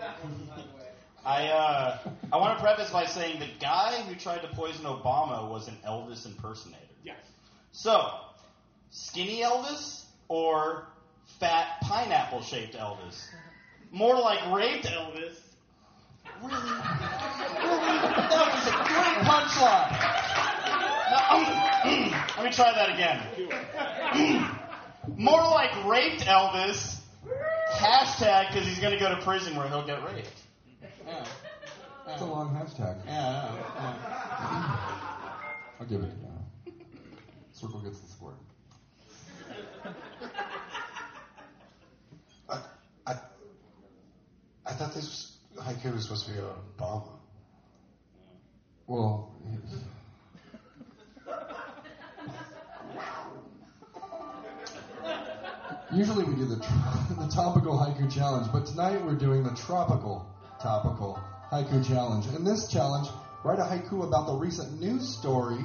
I 1.25 1.47
uh, 1.47 1.99
I 2.31 2.37
want 2.37 2.59
to 2.59 2.63
preface 2.63 2.91
by 2.91 3.07
saying 3.07 3.41
the 3.41 3.49
guy 3.59 4.03
who 4.03 4.15
tried 4.15 4.43
to 4.43 4.49
poison 4.49 4.85
Obama 4.85 5.49
was 5.49 5.69
an 5.69 5.77
Elvis 5.89 6.27
impersonator. 6.27 6.83
Yes. 7.03 7.17
So, 7.73 8.11
skinny 8.91 9.41
Elvis 9.41 10.05
or 10.29 10.87
fat 11.41 11.81
pineapple 11.81 12.43
shaped 12.43 12.75
Elvis? 12.75 13.25
More 13.91 14.21
like 14.21 14.55
raped 14.55 14.85
Elvis. 14.85 15.39
Really? 16.43 16.53
Really? 16.53 16.75
That 18.29 18.51
was 18.53 18.67
a 18.69 18.77
great 18.85 19.17
punchline. 19.25 19.93
Now, 21.09 21.31
um, 21.31 21.45
let 22.37 22.45
me 22.45 22.53
try 22.53 22.71
that 22.75 22.91
again. 22.93 24.51
More 25.17 25.41
like 25.41 25.87
raped 25.87 26.27
Elvis. 26.27 27.01
Hashtag 27.73 28.49
because 28.49 28.67
he's 28.67 28.79
going 28.79 28.93
to 28.93 28.99
go 28.99 29.09
to 29.15 29.23
prison 29.23 29.57
where 29.57 29.69
he'll 29.69 29.87
get 29.87 30.05
raped. 30.05 30.29
Yeah. 31.07 31.25
It's 32.09 32.21
a 32.21 32.25
long 32.27 32.55
hashtag. 32.55 33.05
Yeah, 33.07 33.55
yeah, 33.55 33.95
I'll 35.81 35.87
give 35.87 36.03
it 36.03 36.11
to 36.11 36.17
you. 36.17 36.73
Circle 37.53 37.81
gets 37.81 38.01
the 38.01 38.09
squirt. 38.09 38.35
I, 42.49 42.61
I, 43.07 43.15
I 44.67 44.73
thought 44.75 44.95
this 44.95 45.05
was, 45.05 45.65
haiku 45.65 45.95
was 45.95 46.05
supposed 46.05 46.27
to 46.27 46.33
be 46.33 46.39
a 46.39 46.43
Obama. 46.79 47.09
Well, 48.87 49.33
usually 55.95 56.25
we 56.25 56.35
do 56.35 56.47
the 56.47 56.57
the 57.19 57.29
topical 57.33 57.79
haiku 57.79 58.13
challenge, 58.13 58.49
but 58.53 58.67
tonight 58.67 59.03
we're 59.05 59.15
doing 59.15 59.43
the 59.43 59.55
tropical 59.55 60.27
topical 60.61 61.19
haiku 61.53 61.87
challenge. 61.87 62.27
In 62.35 62.45
this 62.45 62.69
challenge, 62.69 63.09
write 63.45 63.59
a 63.59 63.63
haiku 63.63 64.07
about 64.07 64.27
the 64.27 64.35
recent 64.35 64.81
news 64.81 65.17
story 65.19 65.63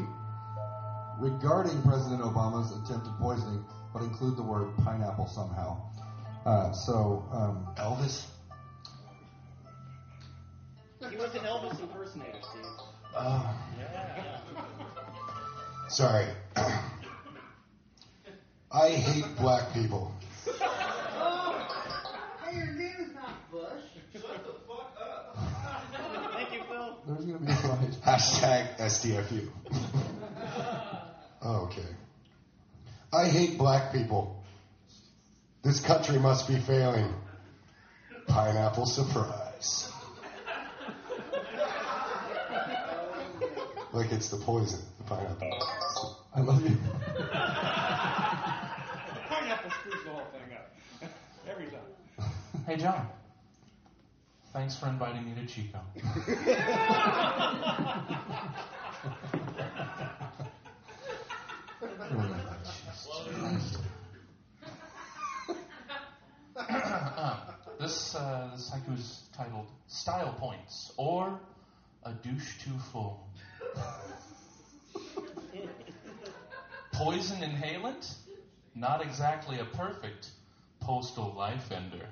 regarding 1.20 1.82
President 1.82 2.22
Obama's 2.22 2.72
attempted 2.72 3.12
poisoning, 3.20 3.64
but 3.94 4.04
include 4.04 4.38
the 4.38 4.44
word 4.44 4.68
pineapple 4.84 5.28
somehow. 5.28 5.78
Uh, 6.46 6.72
so, 6.72 7.26
um, 7.32 7.68
Elvis? 7.78 8.26
He 11.10 11.16
was 11.18 11.34
an 11.34 11.42
Elvis 11.42 11.80
impersonator, 11.82 12.38
Steve. 12.42 12.64
Oh, 13.18 13.56
Yeah. 13.78 14.38
sorry. 15.90 16.28
I 18.72 18.90
hate 18.90 19.26
black 19.38 19.74
people. 19.74 20.14
Hey, 20.46 22.56
your 22.58 22.68
name 22.68 22.96
is 23.00 23.14
not 23.16 23.32
Bush. 23.52 23.82
Thank 26.34 26.54
you, 26.54 26.62
Phil. 26.70 26.98
there's 27.08 27.26
going 27.26 27.40
to 27.40 27.46
be 27.46 27.52
a 27.52 27.56
fight. 27.56 27.98
Hashtag 28.10 28.66
SDFU. 28.80 29.48
oh, 31.44 31.66
okay. 31.66 31.86
I 33.14 33.30
hate 33.30 33.60
black 33.60 33.94
people. 33.94 34.44
This 35.64 35.80
country 35.80 36.18
must 36.18 36.48
be 36.48 36.58
failing. 36.58 37.14
Pineapple 38.26 38.88
surprise. 38.88 39.92
like 43.94 44.12
it's 44.12 44.30
the 44.30 44.38
poison, 44.38 44.80
the 44.98 45.04
pineapple. 45.04 45.64
I 46.36 46.42
love 46.42 46.68
you. 46.68 46.78
Pineapple 49.30 49.70
screws 49.70 50.04
the 50.04 50.10
whole 50.10 50.26
thing 50.32 50.52
up. 50.56 50.72
Every 51.48 51.68
time. 51.68 51.86
Hey, 52.66 52.78
John. 52.78 53.08
Thanks 54.54 54.76
for 54.76 54.88
inviting 54.88 55.26
me 55.26 55.36
to 55.36 55.46
Chico. 55.46 55.80
This 67.80 68.14
uh, 68.14 68.50
this 68.54 68.70
haiku 68.70 69.00
is 69.00 69.22
titled 69.32 69.68
"Style 69.88 70.36
Points" 70.38 70.92
or 70.98 71.40
"A 72.04 72.12
Douche 72.12 72.58
Too 72.62 72.78
Full." 72.92 73.26
poison 77.00 77.42
inhalant? 77.42 78.14
Not 78.76 79.02
exactly 79.02 79.60
a 79.60 79.66
perfect 79.66 80.28
postal 80.82 81.34
life 81.34 81.72
ender. 81.72 82.10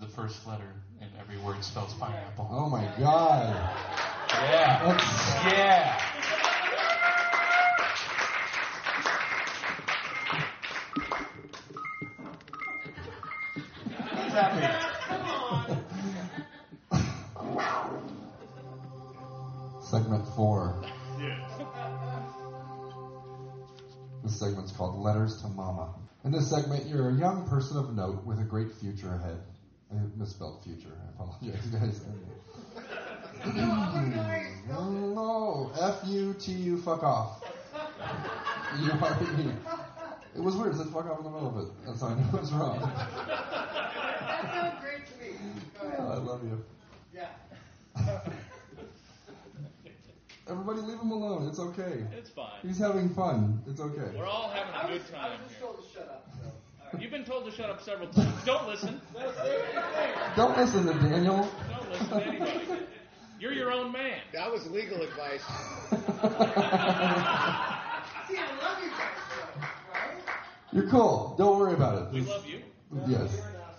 The, 0.00 0.06
first 0.08 0.46
letter 0.46 0.72
in 1.00 1.08
every 1.20 1.38
word 1.38 1.62
spells 1.64 1.94
pineapple. 1.94 2.48
Oh 2.50 2.68
my 2.68 2.84
god. 2.98 3.54
Yeah. 4.30 4.82
That's- 4.84 5.52
Yeah. 5.52 6.02
Segment 19.82 20.26
four. 20.34 20.82
Yeah. 21.20 21.48
This 24.24 24.38
segment's 24.40 24.72
called 24.72 25.00
Letters 25.00 25.40
to 25.42 25.48
Mama. 25.48 25.94
In 26.24 26.32
this 26.32 26.50
segment, 26.50 26.86
you're 26.86 27.10
a 27.10 27.14
young 27.14 27.46
person 27.48 27.76
of 27.76 27.94
note 27.94 28.24
with 28.24 28.40
a 28.40 28.44
great 28.44 28.72
future 28.80 29.14
ahead. 29.14 29.40
I 29.90 29.94
misspelled 30.16 30.62
future. 30.64 30.92
I 31.00 31.08
apologize, 31.14 31.66
guys. 31.66 32.00
no, 34.66 35.70
F 35.80 36.00
U 36.06 36.34
T 36.34 36.52
U, 36.52 36.78
fuck 36.78 37.02
off. 37.02 37.42
You 38.80 38.90
are 38.92 39.20
me. 39.36 39.52
It 40.34 40.42
was 40.42 40.56
weird. 40.56 40.74
It 40.74 40.78
said 40.78 40.88
fuck 40.88 41.06
off 41.06 41.18
in 41.18 41.24
the 41.24 41.30
middle 41.30 41.48
of 41.48 41.56
it. 41.66 41.72
That's 41.86 42.00
how 42.00 42.08
I 42.08 42.14
knew 42.14 42.26
it 42.26 42.32
was 42.40 42.52
wrong. 42.52 42.80
That 42.80 44.52
sounds 44.52 44.80
great 44.82 45.06
to 45.06 45.14
me. 45.22 45.38
Go 45.80 45.86
ahead. 45.86 46.00
Oh, 46.00 46.08
I 46.12 46.16
love 46.16 46.42
you. 46.44 46.64
Yeah. 47.14 48.20
Everybody 50.48 50.80
leave 50.80 51.00
him 51.00 51.10
alone. 51.10 51.48
It's 51.48 51.58
okay. 51.58 52.04
It's 52.16 52.30
fine. 52.30 52.60
He's 52.62 52.78
having 52.78 53.08
fun. 53.08 53.62
It's 53.66 53.80
okay. 53.80 54.16
We're 54.16 54.26
all 54.26 54.50
having 54.50 54.74
I 54.74 54.88
a 54.88 54.92
was, 54.92 55.02
good 55.02 55.14
I 55.16 55.18
time 55.28 55.30
was 55.32 55.40
just 55.48 55.58
here. 55.58 55.66
told 55.66 55.82
to 55.82 55.88
shut 55.92 56.08
up. 56.08 56.28
So. 56.96 57.02
All 57.02 57.02
right. 57.02 57.02
You've 57.02 57.10
been 57.10 57.24
told 57.24 57.44
to 57.44 57.50
shut 57.50 57.70
up 57.70 57.82
several 57.82 58.08
times. 58.08 58.44
Don't 58.44 58.66
listen. 58.66 59.00
Don't 60.36 60.56
listen 60.56 60.86
to 60.86 60.92
Daniel. 60.94 61.48
Don't 61.70 61.90
listen 61.92 62.08
to 62.08 62.26
anybody. 62.26 62.60
You're 63.38 63.52
your 63.52 63.70
own 63.72 63.92
man. 63.92 64.18
That 64.32 64.50
was 64.50 64.66
legal 64.70 65.02
advice. 65.02 65.42
See, 68.28 68.36
I 68.38 68.46
love 68.60 68.82
you 68.82 68.90
guys, 68.90 69.22
though, 69.30 69.60
right? 69.92 70.22
You're 70.72 70.88
cool. 70.88 71.34
Don't 71.38 71.58
worry 71.58 71.74
about 71.74 72.02
it. 72.02 72.12
We 72.12 72.20
love 72.22 72.46
you. 72.46 72.60
Yes. 73.06 73.30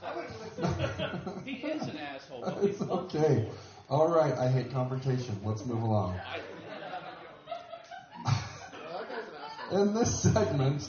I 0.03 0.15
wouldn't 0.15 0.39
listen. 0.39 1.43
He 1.45 1.53
is 1.67 1.81
an 1.87 1.97
asshole. 1.97 2.41
but 2.41 2.63
It's 2.63 2.79
love 2.81 3.11
you. 3.13 3.19
okay. 3.19 3.47
All 3.89 4.07
right. 4.09 4.33
I 4.33 4.47
hate 4.49 4.71
confrontation. 4.71 5.39
Let's 5.43 5.65
move 5.65 5.81
along. 5.81 6.19
In 9.71 9.93
this 9.93 10.21
segment, 10.21 10.87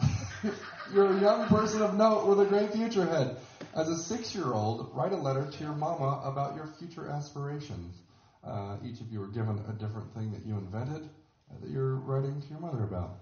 you're 0.92 1.16
a 1.16 1.20
young 1.20 1.48
person 1.48 1.82
of 1.82 1.94
note 1.94 2.26
with 2.26 2.40
a 2.40 2.46
great 2.46 2.72
future 2.72 3.02
ahead. 3.02 3.36
As 3.74 3.88
a 3.88 3.96
six-year-old, 3.96 4.90
write 4.94 5.12
a 5.12 5.16
letter 5.16 5.50
to 5.50 5.64
your 5.64 5.74
mama 5.74 6.22
about 6.24 6.56
your 6.56 6.68
future 6.78 7.08
aspirations. 7.08 7.96
Uh, 8.44 8.76
each 8.84 9.00
of 9.00 9.10
you 9.10 9.22
are 9.22 9.28
given 9.28 9.62
a 9.68 9.72
different 9.72 10.12
thing 10.14 10.32
that 10.32 10.46
you 10.46 10.56
invented 10.56 11.02
uh, 11.50 11.54
that 11.60 11.70
you're 11.70 11.96
writing 11.96 12.40
to 12.40 12.48
your 12.48 12.60
mother 12.60 12.84
about. 12.84 13.16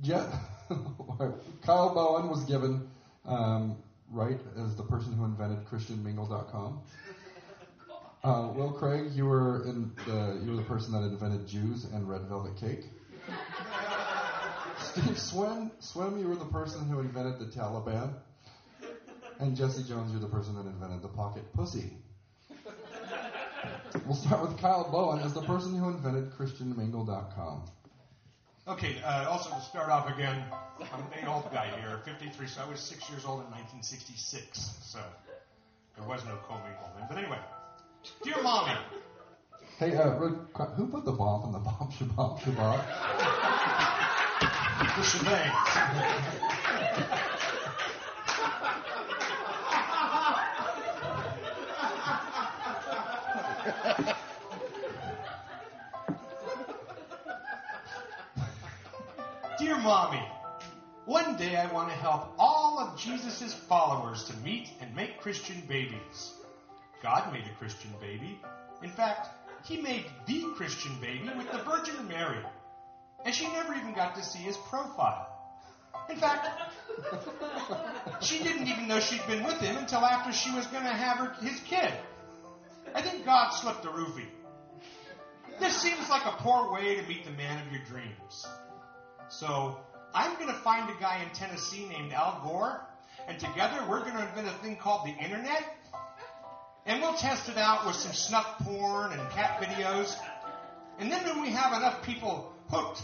Jet, 0.00 0.28
Kyle 1.62 1.94
Bowen 1.94 2.28
was 2.28 2.44
given 2.44 2.88
um, 3.24 3.76
right 4.10 4.38
as 4.56 4.76
the 4.76 4.82
person 4.84 5.12
who 5.14 5.24
invented 5.24 5.64
ChristianMingle.com. 5.66 6.80
Uh, 8.24 8.52
Will 8.54 8.72
Craig, 8.72 9.12
you 9.12 9.26
were 9.26 9.64
in 9.64 9.90
the 10.06 10.40
you 10.44 10.52
were 10.52 10.56
the 10.56 10.62
person 10.62 10.92
that 10.92 11.02
invented 11.02 11.48
Jews 11.48 11.84
and 11.84 12.08
red 12.08 12.22
velvet 12.28 12.56
cake. 12.56 12.84
Steve 14.92 15.18
Swim, 15.30 15.70
Swim, 15.80 16.18
you 16.18 16.28
were 16.28 16.36
the 16.36 16.44
person 16.44 16.86
who 16.86 17.00
invented 17.00 17.38
the 17.38 17.46
Taliban. 17.46 18.12
And 19.40 19.56
Jesse 19.56 19.82
Jones, 19.84 20.12
you're 20.12 20.20
the 20.20 20.28
person 20.28 20.54
that 20.56 20.66
invented 20.66 21.02
the 21.02 21.08
pocket 21.08 21.44
pussy. 21.54 21.92
We'll 24.06 24.16
start 24.16 24.42
with 24.42 24.58
Kyle 24.58 24.90
Bowen 24.90 25.20
as 25.20 25.32
the 25.34 25.42
person 25.42 25.74
who 25.74 25.88
invented 25.88 26.32
ChristianMingle.com. 26.32 27.64
Okay, 28.68 28.96
uh, 29.04 29.28
also 29.28 29.50
to 29.50 29.60
start 29.62 29.90
off 29.90 30.08
again, 30.08 30.44
I'm 30.92 31.04
an 31.20 31.26
old 31.26 31.50
guy 31.52 31.68
here, 31.80 32.00
53, 32.04 32.46
so 32.46 32.62
I 32.62 32.70
was 32.70 32.78
six 32.78 33.08
years 33.10 33.24
old 33.24 33.40
in 33.40 33.50
1966, 33.50 34.78
so 34.82 35.00
there 35.96 36.06
was 36.06 36.24
no 36.24 36.36
commingle 36.46 36.90
then. 36.96 37.06
But 37.08 37.18
anyway, 37.18 37.38
dear 38.22 38.40
mommy, 38.42 38.76
Hey, 39.78 39.96
uh, 39.96 40.10
who 40.10 40.86
put 40.86 41.04
the 41.04 41.12
bomb 41.12 41.46
in 41.46 41.52
the 41.52 41.58
bomb 41.58 41.90
shabab 41.90 42.38
shabab? 42.38 43.58
the 44.82 45.02
shebang. 45.04 45.52
Dear 59.58 59.78
mommy, 59.78 60.20
one 61.04 61.36
day 61.36 61.56
I 61.56 61.72
want 61.72 61.88
to 61.90 61.94
help 61.94 62.34
all 62.36 62.80
of 62.80 62.98
Jesus' 62.98 63.54
followers 63.54 64.24
to 64.24 64.36
meet 64.38 64.68
and 64.80 64.94
make 64.96 65.20
Christian 65.20 65.62
babies. 65.68 66.32
God 67.02 67.32
made 67.32 67.44
a 67.44 67.54
Christian 67.58 67.92
baby. 68.00 68.40
In 68.82 68.90
fact, 68.90 69.28
he 69.64 69.80
made 69.80 70.06
the 70.26 70.42
Christian 70.56 70.92
baby 71.00 71.30
with 71.36 71.52
the 71.52 71.58
Virgin 71.58 72.08
Mary. 72.08 72.44
And 73.24 73.34
she 73.34 73.46
never 73.48 73.74
even 73.74 73.94
got 73.94 74.16
to 74.16 74.22
see 74.22 74.40
his 74.40 74.56
profile. 74.68 75.28
In 76.10 76.16
fact, 76.16 76.48
she 78.22 78.42
didn't 78.42 78.66
even 78.66 78.88
know 78.88 79.00
she'd 79.00 79.26
been 79.26 79.44
with 79.44 79.60
him 79.60 79.76
until 79.76 80.00
after 80.00 80.32
she 80.32 80.50
was 80.52 80.66
going 80.66 80.84
to 80.84 80.90
have 80.90 81.18
her, 81.18 81.46
his 81.46 81.60
kid. 81.60 81.92
I 82.94 83.02
think 83.02 83.24
God 83.24 83.50
slipped 83.50 83.84
a 83.84 83.88
roofie. 83.88 84.26
This 85.60 85.80
seems 85.80 86.08
like 86.10 86.24
a 86.26 86.36
poor 86.38 86.72
way 86.72 86.96
to 86.96 87.02
meet 87.06 87.24
the 87.24 87.30
man 87.30 87.64
of 87.64 87.72
your 87.72 87.82
dreams. 87.84 88.46
So, 89.28 89.78
I'm 90.14 90.34
going 90.34 90.48
to 90.48 90.60
find 90.60 90.90
a 90.90 91.00
guy 91.00 91.22
in 91.22 91.30
Tennessee 91.30 91.86
named 91.88 92.12
Al 92.12 92.42
Gore, 92.44 92.80
and 93.28 93.38
together 93.38 93.86
we're 93.88 94.00
going 94.00 94.14
to 94.14 94.28
invent 94.28 94.48
a 94.48 94.62
thing 94.62 94.76
called 94.76 95.06
the 95.06 95.24
internet. 95.24 95.64
And 96.84 97.00
we'll 97.00 97.14
test 97.14 97.48
it 97.48 97.56
out 97.56 97.86
with 97.86 97.94
some 97.94 98.12
snuff 98.12 98.58
porn 98.62 99.12
and 99.12 99.30
cat 99.30 99.62
videos. 99.62 100.16
And 100.98 101.10
then 101.10 101.24
when 101.24 101.40
we 101.40 101.50
have 101.50 101.72
enough 101.72 102.02
people 102.02 102.51
hooked, 102.72 103.02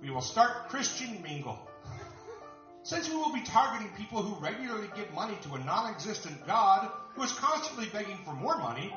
we 0.00 0.10
will 0.10 0.22
start 0.22 0.70
Christian 0.70 1.22
Mingle. 1.22 1.58
Since 2.82 3.10
we 3.10 3.16
will 3.16 3.34
be 3.34 3.42
targeting 3.42 3.92
people 3.96 4.22
who 4.22 4.42
regularly 4.42 4.88
give 4.96 5.12
money 5.12 5.36
to 5.42 5.54
a 5.54 5.58
non 5.58 5.92
existent 5.92 6.46
God 6.46 6.90
who 7.14 7.22
is 7.22 7.32
constantly 7.32 7.86
begging 7.92 8.16
for 8.24 8.32
more 8.32 8.56
money, 8.58 8.92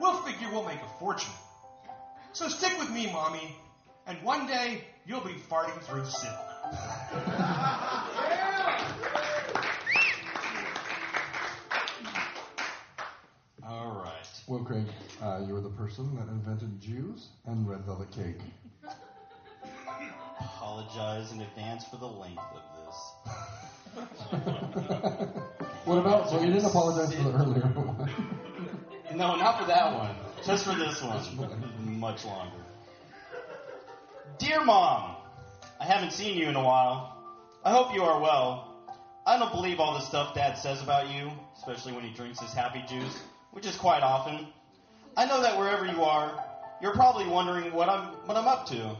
we'll 0.00 0.16
figure 0.22 0.48
we'll 0.52 0.64
make 0.64 0.80
a 0.80 0.98
fortune. 1.00 1.32
So 2.32 2.48
stick 2.48 2.78
with 2.78 2.90
me, 2.90 3.12
Mommy, 3.12 3.56
and 4.06 4.22
one 4.22 4.46
day 4.46 4.84
you'll 5.06 5.20
be 5.20 5.34
farting 5.50 5.78
through 5.82 6.04
silk. 6.04 6.32
All 13.68 14.02
right. 14.04 14.12
Will 14.46 14.64
Craig, 14.64 14.86
uh, 15.20 15.40
you 15.46 15.54
were 15.54 15.60
the 15.60 15.70
person 15.70 16.14
that 16.14 16.28
invented 16.28 16.80
Jews 16.80 17.28
and 17.46 17.68
red 17.68 17.84
velvet 17.84 18.12
cake. 18.12 18.38
Apologize 20.62 21.32
in 21.32 21.40
advance 21.40 21.84
for 21.86 21.96
the 21.96 22.06
length 22.06 22.40
of 22.54 22.62
this. 22.86 24.38
What 25.84 25.98
about? 25.98 26.30
Well, 26.30 26.44
you 26.44 26.52
didn't 26.52 26.66
apologize 26.66 27.12
for 27.16 27.24
the 27.24 27.32
earlier 27.32 27.62
one. 27.62 28.08
No, 29.16 29.34
not 29.34 29.58
for 29.58 29.66
that 29.66 29.92
one. 29.92 30.14
Just 30.46 30.64
for 30.64 30.74
this 30.76 31.02
one. 31.02 31.98
Much 31.98 32.24
longer. 32.24 32.64
Dear 34.38 34.64
Mom, 34.64 35.16
I 35.80 35.84
haven't 35.84 36.12
seen 36.12 36.38
you 36.38 36.48
in 36.48 36.54
a 36.54 36.62
while. 36.62 37.12
I 37.64 37.72
hope 37.72 37.92
you 37.92 38.04
are 38.04 38.20
well. 38.20 38.72
I 39.26 39.38
don't 39.38 39.50
believe 39.50 39.80
all 39.80 39.94
the 39.94 40.00
stuff 40.00 40.32
Dad 40.34 40.56
says 40.56 40.80
about 40.80 41.10
you, 41.10 41.32
especially 41.58 41.92
when 41.92 42.04
he 42.04 42.14
drinks 42.14 42.38
his 42.40 42.52
happy 42.52 42.84
juice, 42.88 43.20
which 43.50 43.66
is 43.66 43.76
quite 43.76 44.02
often. 44.04 44.46
I 45.16 45.26
know 45.26 45.42
that 45.42 45.58
wherever 45.58 45.84
you 45.84 46.04
are, 46.04 46.40
you're 46.80 46.94
probably 46.94 47.26
wondering 47.26 47.72
what 47.74 47.88
I'm 47.88 48.04
what 48.26 48.36
I'm 48.36 48.46
up 48.46 48.66
to. 48.68 48.96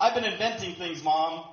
I've 0.00 0.14
been 0.14 0.24
inventing 0.24 0.74
things, 0.74 1.02
Mom. 1.02 1.44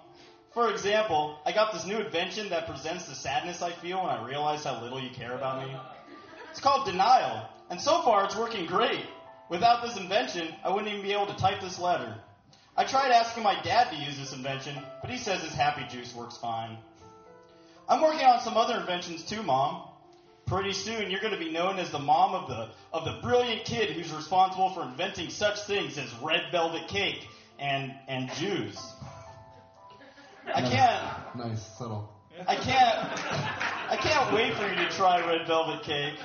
For 0.54 0.70
example, 0.70 1.38
I 1.46 1.52
got 1.52 1.74
this 1.74 1.86
new 1.86 2.00
invention 2.00 2.50
that 2.50 2.68
presents 2.68 3.06
the 3.06 3.16
sadness 3.16 3.62
I 3.62 3.72
feel 3.72 4.00
when 4.00 4.10
I 4.10 4.26
realize 4.26 4.64
how 4.64 4.82
little 4.82 5.00
you 5.00 5.10
care 5.12 5.34
about 5.34 5.66
me. 5.66 5.74
It's 6.50 6.60
called 6.60 6.86
denial, 6.86 7.48
and 7.70 7.80
so 7.80 8.02
far 8.02 8.26
it's 8.26 8.36
working 8.36 8.66
great. 8.66 9.06
Without 9.50 9.82
this 9.82 9.98
invention, 9.98 10.48
I 10.64 10.70
wouldn't 10.70 10.92
even 10.92 11.04
be 11.04 11.14
able 11.14 11.28
to 11.28 11.36
type 11.36 11.62
this 11.62 11.80
letter. 11.80 12.16
I 12.76 12.84
tried 12.84 13.12
asking 13.12 13.44
my 13.44 13.62
dad 13.62 13.92
to 13.92 13.96
use 13.96 14.18
this 14.18 14.34
invention, 14.34 14.76
but 15.02 15.10
he 15.10 15.18
says 15.18 15.42
his 15.42 15.54
happy 15.54 15.86
juice 15.90 16.16
works 16.16 16.38
fine. 16.38 16.78
I'm 17.88 18.02
working 18.02 18.26
on 18.26 18.42
some 18.42 18.58
other 18.58 18.80
inventions 18.80 19.24
too, 19.24 19.44
Mom. 19.44 19.88
Pretty 20.46 20.74
soon 20.74 21.12
you're 21.12 21.22
going 21.22 21.34
to 21.34 21.40
be 21.40 21.52
known 21.52 21.80
as 21.80 21.92
the 21.92 22.00
mom 22.00 22.34
of 22.34 22.50
the 22.50 22.70
of 22.92 23.06
the 23.06 23.22
brilliant 23.22 23.64
kid 23.64 23.92
who's 23.92 24.12
responsible 24.12 24.70
for 24.72 24.84
inventing 24.84 25.30
such 25.30 25.62
things 25.62 25.98
as 25.98 26.14
red 26.16 26.52
velvet 26.52 26.88
cake 26.90 27.26
and 27.62 27.94
and 28.08 28.30
Jews. 28.34 28.78
I 30.54 30.62
can't. 30.62 31.36
Nice, 31.36 31.66
subtle. 31.78 32.12
I 32.48 32.56
can't. 32.56 33.08
I 33.90 33.98
can't 33.98 34.34
wait 34.34 34.56
for 34.56 34.68
you 34.68 34.76
to 34.76 34.90
try 34.90 35.26
red 35.26 35.48
velvet 35.48 35.84
cake. 35.84 36.16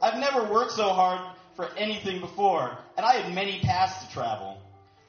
I've 0.00 0.18
never 0.18 0.50
worked 0.50 0.72
so 0.72 0.88
hard 0.88 1.20
for 1.54 1.68
anything 1.76 2.20
before, 2.20 2.76
and 2.96 3.04
I 3.04 3.14
had 3.14 3.34
many 3.34 3.60
paths 3.60 4.04
to 4.04 4.12
travel. 4.12 4.58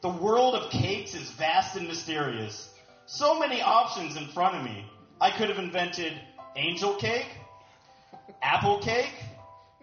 The 0.02 0.10
world 0.10 0.56
of 0.56 0.70
cakes 0.70 1.16
is 1.16 1.32
vast 1.32 1.78
and 1.78 1.88
mysterious. 1.88 2.70
So 3.06 3.40
many 3.40 3.62
options 3.62 4.18
in 4.18 4.28
front 4.28 4.56
of 4.58 4.64
me. 4.64 4.86
I 5.22 5.32
could 5.32 5.50
have 5.50 5.58
invented 5.58 6.14
angel 6.56 6.96
cake, 6.96 7.28
apple 8.42 8.80
cake, 8.80 9.14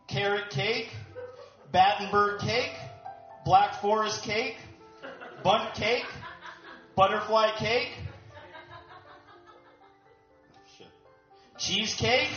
carrot 0.07 0.51
cake, 0.51 0.91
Battenberg 1.73 2.41
cake, 2.41 2.73
black 3.45 3.81
forest 3.81 4.23
cake, 4.23 4.57
Bundt 5.43 5.75
cake, 5.75 6.05
butterfly 6.97 7.53
cake, 7.57 7.89
shit, 10.77 10.87
cheesecake, 11.57 12.29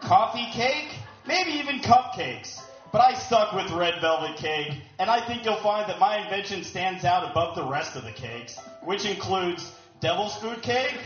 coffee 0.00 0.46
cake, 0.52 0.94
maybe 1.26 1.52
even 1.52 1.80
cupcakes. 1.80 2.60
But 2.92 3.00
I 3.00 3.14
stuck 3.14 3.54
with 3.54 3.70
red 3.72 4.00
velvet 4.00 4.36
cake, 4.36 4.74
and 4.98 5.10
I 5.10 5.26
think 5.26 5.44
you'll 5.44 5.56
find 5.56 5.88
that 5.88 5.98
my 5.98 6.22
invention 6.22 6.62
stands 6.62 7.04
out 7.04 7.28
above 7.30 7.56
the 7.56 7.64
rest 7.64 7.96
of 7.96 8.04
the 8.04 8.12
cakes, 8.12 8.58
which 8.84 9.06
includes 9.06 9.72
devil's 10.00 10.36
food 10.36 10.62
cake, 10.62 10.98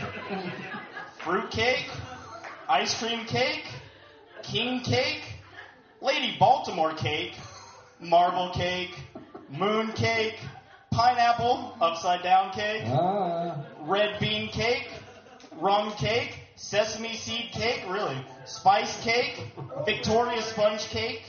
fruit 1.23 1.49
cake, 1.49 1.89
ice 2.67 2.93
cream 2.99 3.25
cake, 3.25 3.65
king 4.43 4.81
cake, 4.81 5.23
Lady 6.01 6.35
Baltimore 6.37 6.93
cake, 6.93 7.33
marble 7.99 8.51
cake, 8.53 8.91
moon 9.49 9.91
cake, 9.93 10.39
pineapple 10.91 11.73
upside 11.81 12.23
down 12.23 12.51
cake, 12.53 12.83
Ah, 12.87 13.57
red 13.81 14.19
bean 14.19 14.49
cake, 14.49 14.89
rum 15.59 15.91
cake, 15.93 16.39
sesame 16.55 17.15
seed 17.15 17.51
cake, 17.51 17.83
really, 17.87 18.17
spice 18.45 19.01
cake, 19.03 19.39
Victoria 19.85 20.41
sponge 20.41 20.85
cake, 20.89 21.21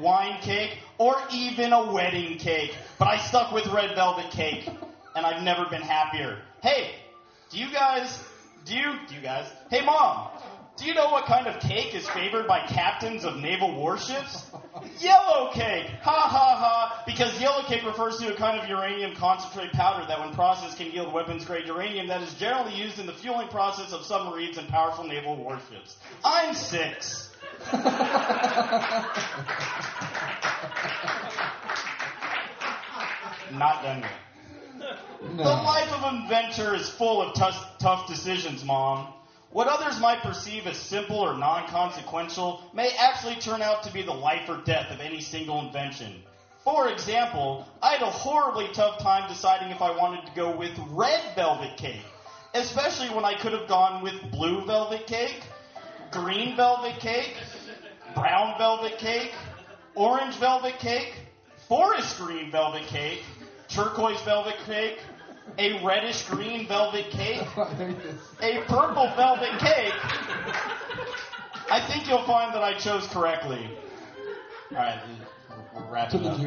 wine 0.00 0.40
cake, 0.40 0.78
or 0.98 1.16
even 1.32 1.72
a 1.72 1.92
wedding 1.92 2.38
cake. 2.38 2.76
But 2.98 3.08
I 3.08 3.18
stuck 3.18 3.52
with 3.52 3.66
red 3.68 3.94
velvet 3.94 4.30
cake, 4.30 4.68
and 5.16 5.26
I've 5.26 5.42
never 5.42 5.66
been 5.68 5.82
happier. 5.82 6.38
Hey, 6.62 6.90
do 7.50 7.58
you 7.58 7.72
guys, 7.72 8.22
do 8.64 8.76
you, 8.76 8.92
do 9.08 9.14
you 9.14 9.20
guys, 9.20 9.46
hey 9.70 9.84
mom, 9.84 10.28
do 10.78 10.86
you 10.86 10.94
know 10.94 11.08
what 11.10 11.26
kind 11.26 11.46
of 11.48 11.60
cake 11.60 11.94
is 11.94 12.08
favored 12.08 12.46
by 12.46 12.60
captains 12.60 13.24
of 13.24 13.36
naval 13.36 13.74
warships? 13.74 14.46
Yellow 15.00 15.50
cake! 15.52 15.86
Ha 16.02 16.10
ha 16.10 16.56
ha! 16.56 17.02
Because 17.04 17.40
yellow 17.40 17.62
cake 17.64 17.84
refers 17.84 18.18
to 18.18 18.32
a 18.32 18.36
kind 18.36 18.60
of 18.60 18.68
uranium 18.68 19.16
concentrate 19.16 19.72
powder 19.72 20.06
that, 20.06 20.20
when 20.20 20.32
processed, 20.34 20.78
can 20.78 20.92
yield 20.92 21.12
weapons 21.12 21.44
grade 21.44 21.66
uranium 21.66 22.06
that 22.06 22.22
is 22.22 22.32
generally 22.34 22.74
used 22.74 23.00
in 23.00 23.06
the 23.06 23.12
fueling 23.12 23.48
process 23.48 23.92
of 23.92 24.04
submarines 24.04 24.56
and 24.56 24.68
powerful 24.68 25.04
naval 25.04 25.36
warships. 25.36 25.96
I'm 26.24 26.54
six. 26.54 27.30
Not 33.50 33.82
done 33.82 34.02
yet. 34.02 34.12
The 35.36 35.42
life 35.42 35.92
of 35.92 36.04
an 36.04 36.22
inventor 36.22 36.74
is 36.74 36.88
full 36.88 37.20
of 37.20 37.34
tough, 37.34 37.78
tough 37.78 38.06
decisions, 38.06 38.64
Mom. 38.64 39.12
What 39.50 39.66
others 39.66 39.98
might 39.98 40.22
perceive 40.22 40.66
as 40.66 40.76
simple 40.76 41.16
or 41.16 41.34
non 41.34 41.68
consequential 41.68 42.62
may 42.74 42.90
actually 42.98 43.36
turn 43.36 43.62
out 43.62 43.84
to 43.84 43.92
be 43.92 44.02
the 44.02 44.12
life 44.12 44.48
or 44.48 44.58
death 44.64 44.90
of 44.90 45.00
any 45.00 45.20
single 45.20 45.60
invention. 45.60 46.22
For 46.64 46.88
example, 46.88 47.64
I 47.80 47.92
had 47.92 48.02
a 48.02 48.10
horribly 48.10 48.68
tough 48.74 48.98
time 48.98 49.26
deciding 49.26 49.70
if 49.70 49.80
I 49.80 49.96
wanted 49.96 50.26
to 50.26 50.32
go 50.34 50.54
with 50.54 50.78
red 50.90 51.34
velvet 51.34 51.78
cake, 51.78 52.04
especially 52.52 53.08
when 53.08 53.24
I 53.24 53.34
could 53.34 53.52
have 53.52 53.68
gone 53.68 54.02
with 54.02 54.30
blue 54.30 54.66
velvet 54.66 55.06
cake, 55.06 55.42
green 56.10 56.54
velvet 56.54 57.00
cake, 57.00 57.34
brown 58.14 58.58
velvet 58.58 58.98
cake, 58.98 59.32
orange 59.94 60.34
velvet 60.36 60.78
cake, 60.78 61.14
forest 61.68 62.18
green 62.18 62.50
velvet 62.50 62.86
cake, 62.88 63.22
turquoise 63.68 64.20
velvet 64.22 64.56
cake, 64.66 64.98
a 65.56 65.84
reddish 65.84 66.24
green 66.24 66.66
velvet 66.68 67.10
cake, 67.10 67.42
a 68.42 68.62
purple 68.66 69.12
velvet 69.16 69.58
cake. 69.58 69.94
I 71.70 71.84
think 71.86 72.08
you'll 72.08 72.26
find 72.26 72.54
that 72.54 72.62
I 72.62 72.78
chose 72.78 73.06
correctly. 73.08 73.70
All 74.70 74.76
right, 74.76 75.00
we're 75.74 75.92
wrapping 75.92 76.26
up. 76.26 76.38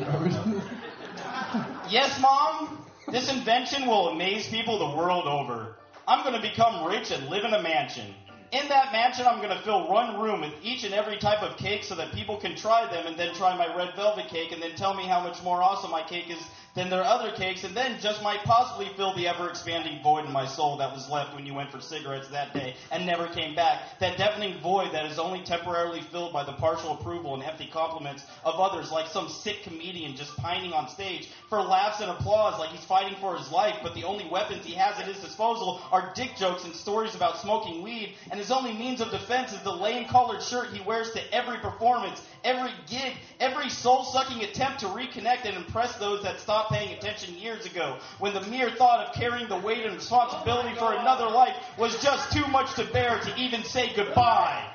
Yes, 1.90 2.20
Mom. 2.22 2.78
This 3.12 3.30
invention 3.30 3.88
will 3.88 4.10
amaze 4.10 4.48
people 4.48 4.78
the 4.80 4.96
world 4.98 5.26
over. 5.26 5.76
I'm 6.08 6.24
going 6.24 6.40
to 6.40 6.42
become 6.42 6.88
rich 6.88 7.12
and 7.12 7.28
live 7.30 7.44
in 7.44 7.54
a 7.54 7.62
mansion. 7.62 8.14
In 8.52 8.68
that 8.68 8.92
mansion, 8.92 9.26
I'm 9.26 9.42
going 9.42 9.56
to 9.58 9.64
fill 9.64 9.88
one 9.88 10.20
room 10.20 10.42
with 10.42 10.54
each 10.62 10.84
and 10.84 10.94
every 10.94 11.18
type 11.18 11.42
of 11.42 11.58
cake 11.58 11.84
so 11.84 11.96
that 11.96 12.14
people 12.14 12.38
can 12.38 12.56
try 12.56 12.90
them 12.92 13.08
and 13.08 13.18
then 13.18 13.34
try 13.34 13.56
my 13.58 13.76
red 13.76 13.96
velvet 13.96 14.28
cake 14.28 14.52
and 14.52 14.62
then 14.62 14.76
tell 14.76 14.94
me 14.94 15.04
how 15.04 15.22
much 15.22 15.42
more 15.44 15.64
awesome 15.64 15.90
my 15.90 16.04
cake 16.04 16.30
is 16.30 16.42
than 16.76 16.90
their 16.90 17.04
other 17.04 17.32
cakes 17.32 17.64
and 17.64 17.76
then 17.76 18.00
just 18.00 18.24
might 18.24 18.44
possibly 18.44 18.90
fill 18.96 19.14
the 19.14 19.28
ever 19.28 19.50
expanding 19.50 20.02
void 20.02 20.26
in 20.26 20.32
my 20.32 20.46
soul 20.46 20.78
that 20.78 20.94
was 20.94 21.10
left 21.10 21.36
when 21.36 21.46
you 21.46 21.54
went 21.54 21.72
for 21.72 21.80
cigarettes 21.80 22.30
that 22.30 22.54
day 22.54 22.74
and 22.92 23.06
never 23.06 23.28
came 23.28 23.56
back. 23.56 24.00
That 24.00 24.18
deafening 24.18 24.62
void 24.62 24.92
that 24.94 25.06
is 25.06 25.20
only 25.20 25.42
temporarily 25.42 26.02
filled 26.02 26.34
by 26.34 26.44
the 26.44 26.54
partial 26.54 26.92
approval 26.92 27.34
and 27.34 27.44
empty 27.44 27.68
compliments 27.68 28.26
of 28.46 28.60
others, 28.60 28.92
like 28.92 29.08
some 29.08 29.28
sick 29.28 29.64
comedian 29.64 30.16
just 30.16 30.36
pining 30.38 30.74
on 30.74 30.88
stage 30.88 31.28
for 31.50 31.62
laughs 31.62 32.00
and 32.00 32.10
applause 32.10 32.58
like 32.58 32.70
he's 32.72 32.86
fighting 32.86 33.16
for 33.16 33.36
his 33.36 33.50
life, 33.50 33.78
but 33.82 33.94
the 33.94 34.04
only 34.04 34.26
weapons 34.26 34.64
he 34.64 34.74
has 34.76 34.98
at 35.00 35.06
his 35.06 35.20
disposal 35.20 35.76
are 35.92 36.04
dick 36.16 36.36
jokes 36.36 36.64
and 36.64 36.76
stories 36.76 37.16
about 37.16 37.36
smoking 37.36 37.82
weed, 37.82 38.10
and 38.30 38.40
his 38.40 38.52
only 38.52 38.72
means 38.74 39.02
of 39.02 39.10
defense 39.12 39.52
is 39.52 39.62
the 39.62 39.72
lame 39.72 40.06
collared 40.06 40.42
shirt 40.42 40.70
he 40.70 40.80
wears 40.80 41.10
to 41.12 41.22
every 41.32 41.58
performance, 41.58 42.22
every 42.44 42.72
gig, 42.90 43.14
every 43.40 43.70
soul 43.70 44.04
sucking 44.04 44.44
attempt 44.44 44.80
to 44.82 44.88
reconnect 44.88 45.46
and 45.46 45.56
impress 45.58 45.98
those 45.98 46.24
that 46.24 46.40
stopped 46.40 46.72
paying 46.72 46.94
attention 46.98 47.36
years 47.36 47.66
ago, 47.66 47.98
when 48.20 48.34
the 48.34 48.42
mere 48.42 48.70
thought 48.72 49.08
of 49.08 49.16
carrying 49.16 49.48
the 49.50 49.58
weight 49.58 49.86
and 49.86 49.96
responsibility 49.96 50.76
for 50.76 50.94
another 50.94 51.30
life 51.30 51.56
was 51.78 52.02
just 52.02 52.32
too 52.32 52.46
much 52.48 52.74
to 52.76 52.86
bear 52.92 53.20
to 53.20 53.36
even 53.38 53.64
say 53.64 53.92
goodbye. 53.96 54.68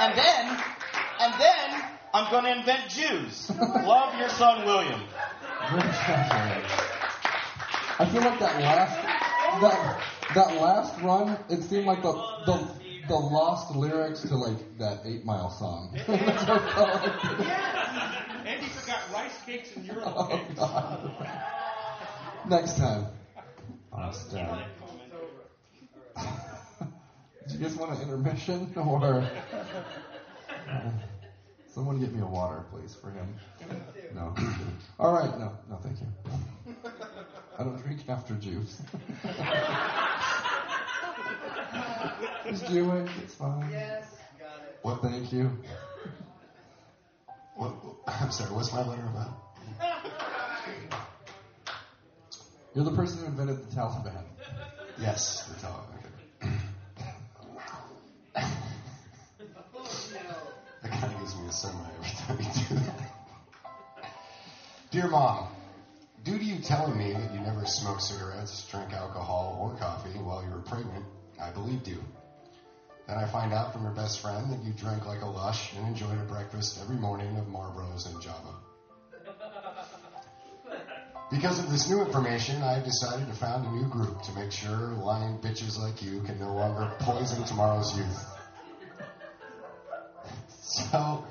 And 0.00 0.18
then, 0.18 0.58
and 1.20 1.34
then, 1.40 1.82
I'm 2.14 2.30
going 2.30 2.44
to 2.44 2.58
invent 2.58 2.88
Jews. 2.90 3.50
Love 3.58 4.18
your 4.18 4.28
son 4.28 4.66
William. 4.66 5.00
I 7.98 8.08
feel 8.10 8.22
like 8.22 8.38
that 8.40 8.60
last 8.60 9.22
that 9.60 10.00
that 10.34 10.60
last 10.60 11.00
run, 11.02 11.38
it 11.48 11.62
seemed 11.62 11.86
like 11.86 12.02
the 12.02 12.12
the 12.46 12.81
the 13.08 13.14
lost 13.14 13.74
lyrics 13.74 14.22
to 14.22 14.36
like 14.36 14.78
that 14.78 15.00
Eight 15.04 15.24
Mile 15.24 15.50
song. 15.50 15.90
It. 18.44 18.48
Andy 18.48 18.66
forgot 18.68 18.98
rice 19.12 19.32
cakes 19.46 19.68
and 19.76 19.84
Euro 19.90 20.02
Oh, 20.04 20.26
cakes. 20.28 20.58
God. 20.58 21.10
Next 22.48 22.76
time. 22.76 23.06
Austin. 23.92 24.46
Do 27.48 27.54
you 27.54 27.60
guys 27.60 27.76
want 27.76 27.92
an 27.92 28.02
intermission 28.02 28.72
or 28.76 29.28
uh, 30.68 30.90
someone 31.74 32.00
get 32.00 32.12
me 32.12 32.20
a 32.20 32.26
water, 32.26 32.64
please, 32.70 32.94
for 33.00 33.10
him? 33.10 33.34
No. 34.14 34.34
All 34.98 35.12
right. 35.12 35.38
No. 35.38 35.52
No. 35.70 35.76
Thank 35.82 36.00
you. 36.00 36.06
I 37.58 37.62
don't 37.64 37.80
drink 37.82 38.00
after 38.08 38.34
juice. 38.34 38.80
Just 42.48 42.66
do 42.68 42.90
it. 42.92 43.08
It's 43.22 43.34
fine. 43.34 43.70
Yes, 43.70 44.04
got 44.38 44.48
it. 44.62 44.78
What? 44.82 45.02
Thank 45.02 45.32
you. 45.32 45.50
What? 47.56 47.74
I'm 48.06 48.30
sorry. 48.30 48.50
What's 48.50 48.72
my 48.72 48.86
letter 48.86 49.02
about? 49.02 49.38
You're 52.74 52.84
the 52.84 52.96
person 52.96 53.18
who 53.20 53.26
invented 53.26 53.68
the 53.68 53.76
Taliban. 53.76 54.24
Yes, 54.98 55.44
the 55.44 55.60
tell. 55.60 55.86
That 60.82 60.90
kind 60.90 61.12
of 61.12 61.20
gives 61.20 61.36
me 61.36 61.46
a 61.48 61.52
semi 61.52 61.78
every 61.98 62.10
time 62.16 62.38
you 62.38 62.46
do 62.68 62.74
that. 62.86 63.00
Dear 64.90 65.08
Mom, 65.08 65.48
due 66.24 66.38
to 66.38 66.44
you 66.44 66.60
telling 66.62 66.96
me 66.96 67.12
that 67.12 67.32
you 67.32 67.40
never 67.40 67.66
smoked 67.66 68.02
cigarettes, 68.02 68.66
drank 68.70 68.92
alcohol, 68.92 69.58
or 69.60 69.78
coffee 69.78 70.18
while 70.18 70.42
you 70.42 70.50
were 70.50 70.60
pregnant, 70.60 71.04
I 71.42 71.50
believed 71.50 71.88
you. 71.88 71.98
Then 73.08 73.18
I 73.18 73.26
find 73.26 73.52
out 73.52 73.72
from 73.72 73.82
your 73.82 73.92
best 73.92 74.20
friend 74.20 74.52
that 74.52 74.62
you 74.62 74.72
drank 74.72 75.06
like 75.06 75.22
a 75.22 75.26
lush 75.26 75.74
and 75.76 75.86
enjoyed 75.88 76.18
a 76.18 76.24
breakfast 76.24 76.78
every 76.80 76.96
morning 76.96 77.36
of 77.36 77.46
Marlboros 77.46 78.06
and 78.06 78.22
Java. 78.22 78.54
Because 81.32 81.58
of 81.58 81.70
this 81.70 81.88
new 81.88 82.00
information, 82.02 82.62
I 82.62 82.74
have 82.74 82.84
decided 82.84 83.26
to 83.26 83.32
found 83.32 83.66
a 83.66 83.70
new 83.72 83.88
group 83.88 84.22
to 84.22 84.32
make 84.32 84.52
sure 84.52 84.92
lying 85.02 85.38
bitches 85.38 85.78
like 85.78 86.02
you 86.02 86.20
can 86.22 86.38
no 86.38 86.54
longer 86.54 86.94
poison 87.00 87.42
tomorrow's 87.44 87.96
youth. 87.96 88.24
So, 90.60 91.24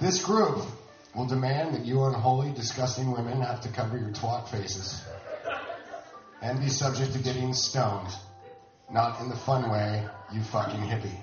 this 0.00 0.22
group 0.22 0.66
will 1.14 1.26
demand 1.26 1.74
that 1.74 1.86
you 1.86 2.04
unholy, 2.04 2.52
disgusting 2.52 3.10
women 3.12 3.40
have 3.40 3.62
to 3.62 3.68
cover 3.68 3.96
your 3.96 4.10
twat 4.10 4.48
faces 4.48 5.02
and 6.42 6.60
be 6.60 6.68
subject 6.68 7.12
to 7.14 7.18
getting 7.20 7.54
stoned. 7.54 8.08
Not 8.92 9.20
in 9.20 9.28
the 9.28 9.36
fun 9.36 9.70
way, 9.70 10.04
you 10.32 10.42
fucking 10.42 10.80
hippie. 10.80 11.16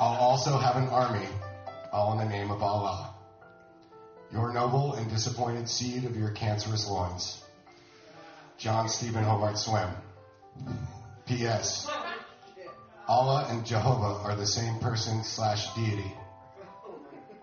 I'll 0.00 0.16
also 0.16 0.56
have 0.56 0.76
an 0.76 0.88
army, 0.88 1.26
all 1.92 2.12
in 2.12 2.18
the 2.18 2.24
name 2.24 2.50
of 2.50 2.62
Allah. 2.62 3.14
Your 4.32 4.52
noble 4.52 4.94
and 4.94 5.08
disappointed 5.10 5.68
seed 5.68 6.04
of 6.04 6.16
your 6.16 6.30
cancerous 6.30 6.88
loins. 6.88 7.42
John 8.58 8.88
Stephen 8.88 9.22
Hobart 9.22 9.58
Swim. 9.58 9.90
P.S. 11.26 11.88
Allah 13.06 13.46
and 13.50 13.66
Jehovah 13.66 14.22
are 14.24 14.36
the 14.36 14.46
same 14.46 14.78
person 14.78 15.22
slash 15.24 15.74
deity. 15.74 16.12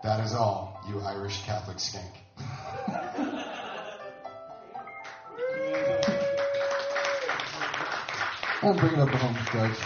That 0.02 0.24
is 0.24 0.32
all, 0.32 0.80
you 0.88 1.00
Irish 1.00 1.40
Catholic 1.44 1.76
skank. 1.76 2.21
I'm 8.62 8.76
bringing 8.76 9.00
up 9.00 9.10
the 9.10 9.16
home 9.16 9.36
stretch. 9.46 9.76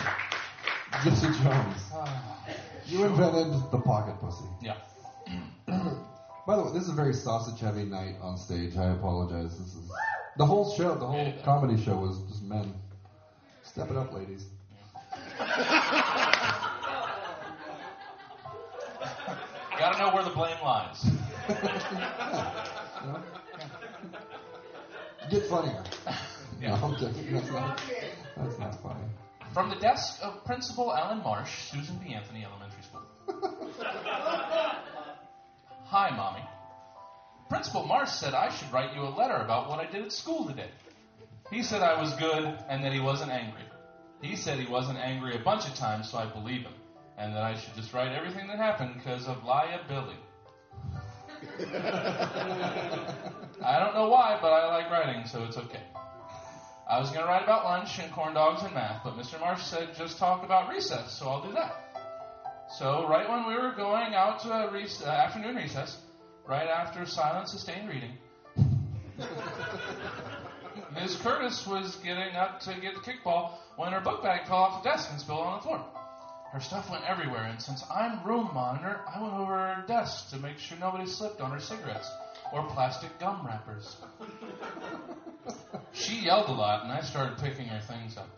Jesse 1.03 1.29
Jones. 1.43 1.81
You 2.85 3.05
invented 3.05 3.71
the 3.73 3.79
pocket 3.79 4.21
pussy. 4.21 4.45
Yeah. 4.61 4.77
By 6.47 6.57
the 6.57 6.63
way, 6.63 6.73
this 6.75 6.83
is 6.83 6.91
a 6.91 6.95
very 6.95 7.15
sausage 7.15 7.59
heavy 7.59 7.85
night 7.85 8.17
on 8.21 8.37
stage. 8.37 8.77
I 8.77 8.91
apologize. 8.91 9.59
This 9.59 9.75
is 9.75 9.91
the 10.37 10.45
whole 10.45 10.77
show, 10.77 10.95
the 10.95 11.07
whole 11.07 11.33
comedy 11.43 11.83
show 11.83 11.97
was 11.97 12.19
just 12.29 12.43
men. 12.43 12.75
Step 13.63 13.91
it 13.91 13.97
up, 13.97 14.13
ladies. 14.13 14.45
Gotta 19.79 19.99
know 19.99 20.15
where 20.15 20.23
the 20.23 20.31
blame 20.31 20.57
lies. 20.63 21.11
You 23.05 23.13
know? 23.13 23.23
Get 25.31 25.43
funnier. 25.49 25.85
Yeah. 26.61 26.71
No, 26.71 26.87
I'm 26.87 26.97
kidding. 26.97 28.06
That's 28.37 28.59
not, 28.59 28.83
funny. 28.83 29.01
From 29.55 29.71
the 29.71 29.77
desk 29.77 30.19
of 30.23 30.45
Principal 30.45 30.95
Alan 30.95 31.23
Marsh, 31.23 31.71
Susan 31.71 31.99
B. 31.99 32.13
Anthony 32.13 32.45
Elementary 32.45 32.83
School. 32.83 33.03
Hi, 35.87 36.15
Mommy. 36.15 36.43
Principal 37.49 37.87
Marsh 37.87 38.11
said 38.11 38.35
I 38.35 38.51
should 38.55 38.71
write 38.73 38.95
you 38.95 39.03
a 39.03 39.09
letter 39.09 39.37
about 39.37 39.69
what 39.71 39.79
I 39.79 39.91
did 39.91 40.05
at 40.05 40.13
school 40.13 40.47
today. 40.47 40.71
He 41.51 41.63
said 41.63 41.81
I 41.81 41.99
was 42.01 42.13
good 42.15 42.59
and 42.69 42.85
that 42.85 42.93
he 42.93 43.01
wasn't 43.01 43.31
angry. 43.31 43.63
He 44.21 44.37
said 44.37 44.59
he 44.59 44.67
wasn't 44.67 44.99
angry 44.99 45.37
a 45.37 45.39
bunch 45.43 45.67
of 45.67 45.75
times, 45.75 46.11
so 46.11 46.19
I 46.19 46.27
believe 46.27 46.63
him. 46.63 46.75
And 47.17 47.35
that 47.35 47.43
I 47.43 47.55
should 47.59 47.75
just 47.75 47.95
write 47.95 48.13
everything 48.13 48.49
that 48.49 48.59
happened 48.59 48.95
because 48.97 49.27
of 49.27 49.45
liability. 49.45 50.19
I 53.65 53.79
don't 53.79 53.95
know 53.95 54.09
why, 54.09 54.39
but 54.43 54.53
I 54.53 54.67
like 54.77 54.91
writing, 54.91 55.27
so 55.27 55.45
it's 55.45 55.57
okay. 55.57 55.83
I 56.89 57.01
was 57.01 57.11
going 57.11 57.23
to 57.23 57.27
write 57.27 57.43
about 57.43 57.65
lunch 57.65 57.99
and 57.99 58.13
corn 58.13 58.35
dogs 58.35 58.63
and 58.63 58.73
math, 58.73 59.03
but 59.03 59.15
Mr. 59.15 59.41
Marsh 59.41 59.63
said 59.63 59.89
just 59.97 60.19
talk 60.19 60.45
about 60.45 60.69
recess, 60.69 61.19
so 61.19 61.27
I'll 61.27 61.43
do 61.45 61.53
that. 61.55 61.75
So, 62.79 63.09
right 63.09 63.29
when 63.29 63.49
we 63.49 63.55
were 63.55 63.73
going 63.77 64.15
out 64.15 64.41
to 64.41 64.53
a 64.53 64.71
rec- 64.71 65.03
uh, 65.05 65.09
afternoon 65.09 65.57
recess, 65.57 65.99
right 66.47 66.69
after 66.69 67.05
silent, 67.05 67.49
sustained 67.49 67.89
reading, 67.89 68.13
Ms. 70.95 71.17
Curtis 71.17 71.67
was 71.67 71.97
getting 71.97 72.37
up 72.37 72.61
to 72.61 72.75
get 72.81 72.95
the 72.95 73.01
kickball 73.01 73.55
when 73.77 73.93
her 73.93 74.01
book 74.01 74.23
bag 74.23 74.47
fell 74.47 74.59
off 74.59 74.83
the 74.83 74.89
desk 74.89 75.09
and 75.11 75.21
spilled 75.21 75.41
on 75.41 75.59
the 75.59 75.63
floor. 75.63 75.85
Her 76.53 76.61
stuff 76.61 76.89
went 76.89 77.05
everywhere, 77.09 77.43
and 77.43 77.61
since 77.61 77.83
I'm 77.93 78.23
room 78.25 78.51
monitor, 78.55 79.01
I 79.13 79.21
went 79.21 79.35
over 79.35 79.53
her 79.53 79.85
desk 79.89 80.31
to 80.31 80.39
make 80.39 80.59
sure 80.59 80.79
nobody 80.79 81.07
slipped 81.07 81.41
on 81.41 81.51
her 81.51 81.61
cigarettes 81.61 82.09
or 82.53 82.65
plastic 82.69 83.19
gum 83.19 83.45
wrappers. 83.45 83.97
She 85.97 86.21
yelled 86.21 86.49
a 86.51 86.53
lot, 86.53 86.85
and 86.85 86.93
I 86.93 87.01
started 87.01 87.39
picking 87.39 87.69
her 87.69 87.81
things 87.81 88.19
up. 88.19 88.29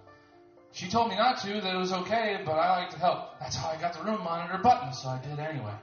She 0.73 0.89
told 0.89 1.09
me 1.09 1.17
not 1.17 1.41
to, 1.43 1.61
that 1.61 1.75
it 1.75 1.77
was 1.77 1.93
okay, 1.93 2.41
but 2.47 2.53
I 2.53 2.83
like 2.83 2.91
to 2.91 2.99
help. 2.99 3.41
That's 3.41 3.57
how 3.57 3.71
I 3.71 3.81
got 3.81 3.95
the 3.95 4.05
room 4.05 4.23
monitor 4.23 4.63
button, 4.63 4.93
so 4.93 5.09
I 5.09 5.21
did 5.21 5.41
anyway. 5.41 5.75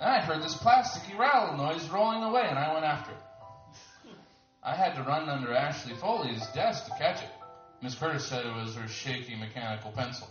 And 0.00 0.10
I 0.10 0.20
heard 0.20 0.42
this 0.42 0.56
plasticky 0.56 1.16
rattle 1.16 1.56
noise 1.56 1.88
rolling 1.90 2.24
away, 2.24 2.44
and 2.48 2.58
I 2.58 2.72
went 2.72 2.84
after 2.84 3.12
it. 3.12 4.12
I 4.64 4.74
had 4.74 4.96
to 4.96 5.02
run 5.02 5.28
under 5.28 5.54
Ashley 5.54 5.94
Foley's 5.94 6.44
desk 6.48 6.86
to 6.86 6.90
catch 6.98 7.22
it. 7.22 7.30
Miss 7.80 7.94
Curtis 7.94 8.26
said 8.26 8.44
it 8.44 8.54
was 8.54 8.74
her 8.74 8.88
shaky 8.88 9.36
mechanical 9.36 9.92
pencil. 9.92 10.28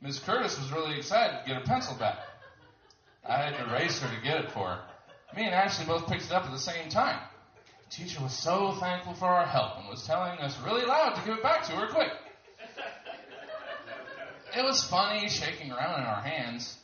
Miss 0.00 0.18
Curtis 0.18 0.58
was 0.58 0.72
really 0.72 0.96
excited 0.96 1.40
to 1.40 1.46
get 1.46 1.60
her 1.60 1.64
pencil 1.64 1.96
back. 1.96 2.18
I 3.28 3.36
had 3.36 3.56
to 3.56 3.72
race 3.72 4.00
her 4.00 4.08
to 4.08 4.22
get 4.22 4.40
it 4.44 4.50
for 4.50 4.66
her. 4.66 4.82
Me 5.36 5.44
and 5.44 5.54
Ashley 5.54 5.86
both 5.86 6.08
picked 6.08 6.24
it 6.24 6.32
up 6.32 6.44
at 6.44 6.50
the 6.50 6.58
same 6.58 6.88
time. 6.88 7.20
Teacher 7.94 8.20
was 8.22 8.32
so 8.32 8.72
thankful 8.80 9.14
for 9.14 9.26
our 9.26 9.46
help 9.46 9.78
and 9.78 9.88
was 9.88 10.04
telling 10.04 10.36
us 10.40 10.58
really 10.64 10.84
loud 10.84 11.14
to 11.14 11.24
give 11.24 11.38
it 11.38 11.42
back 11.44 11.64
to 11.66 11.72
her 11.72 11.86
quick. 11.86 12.10
It 14.56 14.64
was 14.64 14.82
funny 14.82 15.28
shaking 15.28 15.70
around 15.70 16.00
in 16.00 16.06
our 16.06 16.20
hands. 16.20 16.76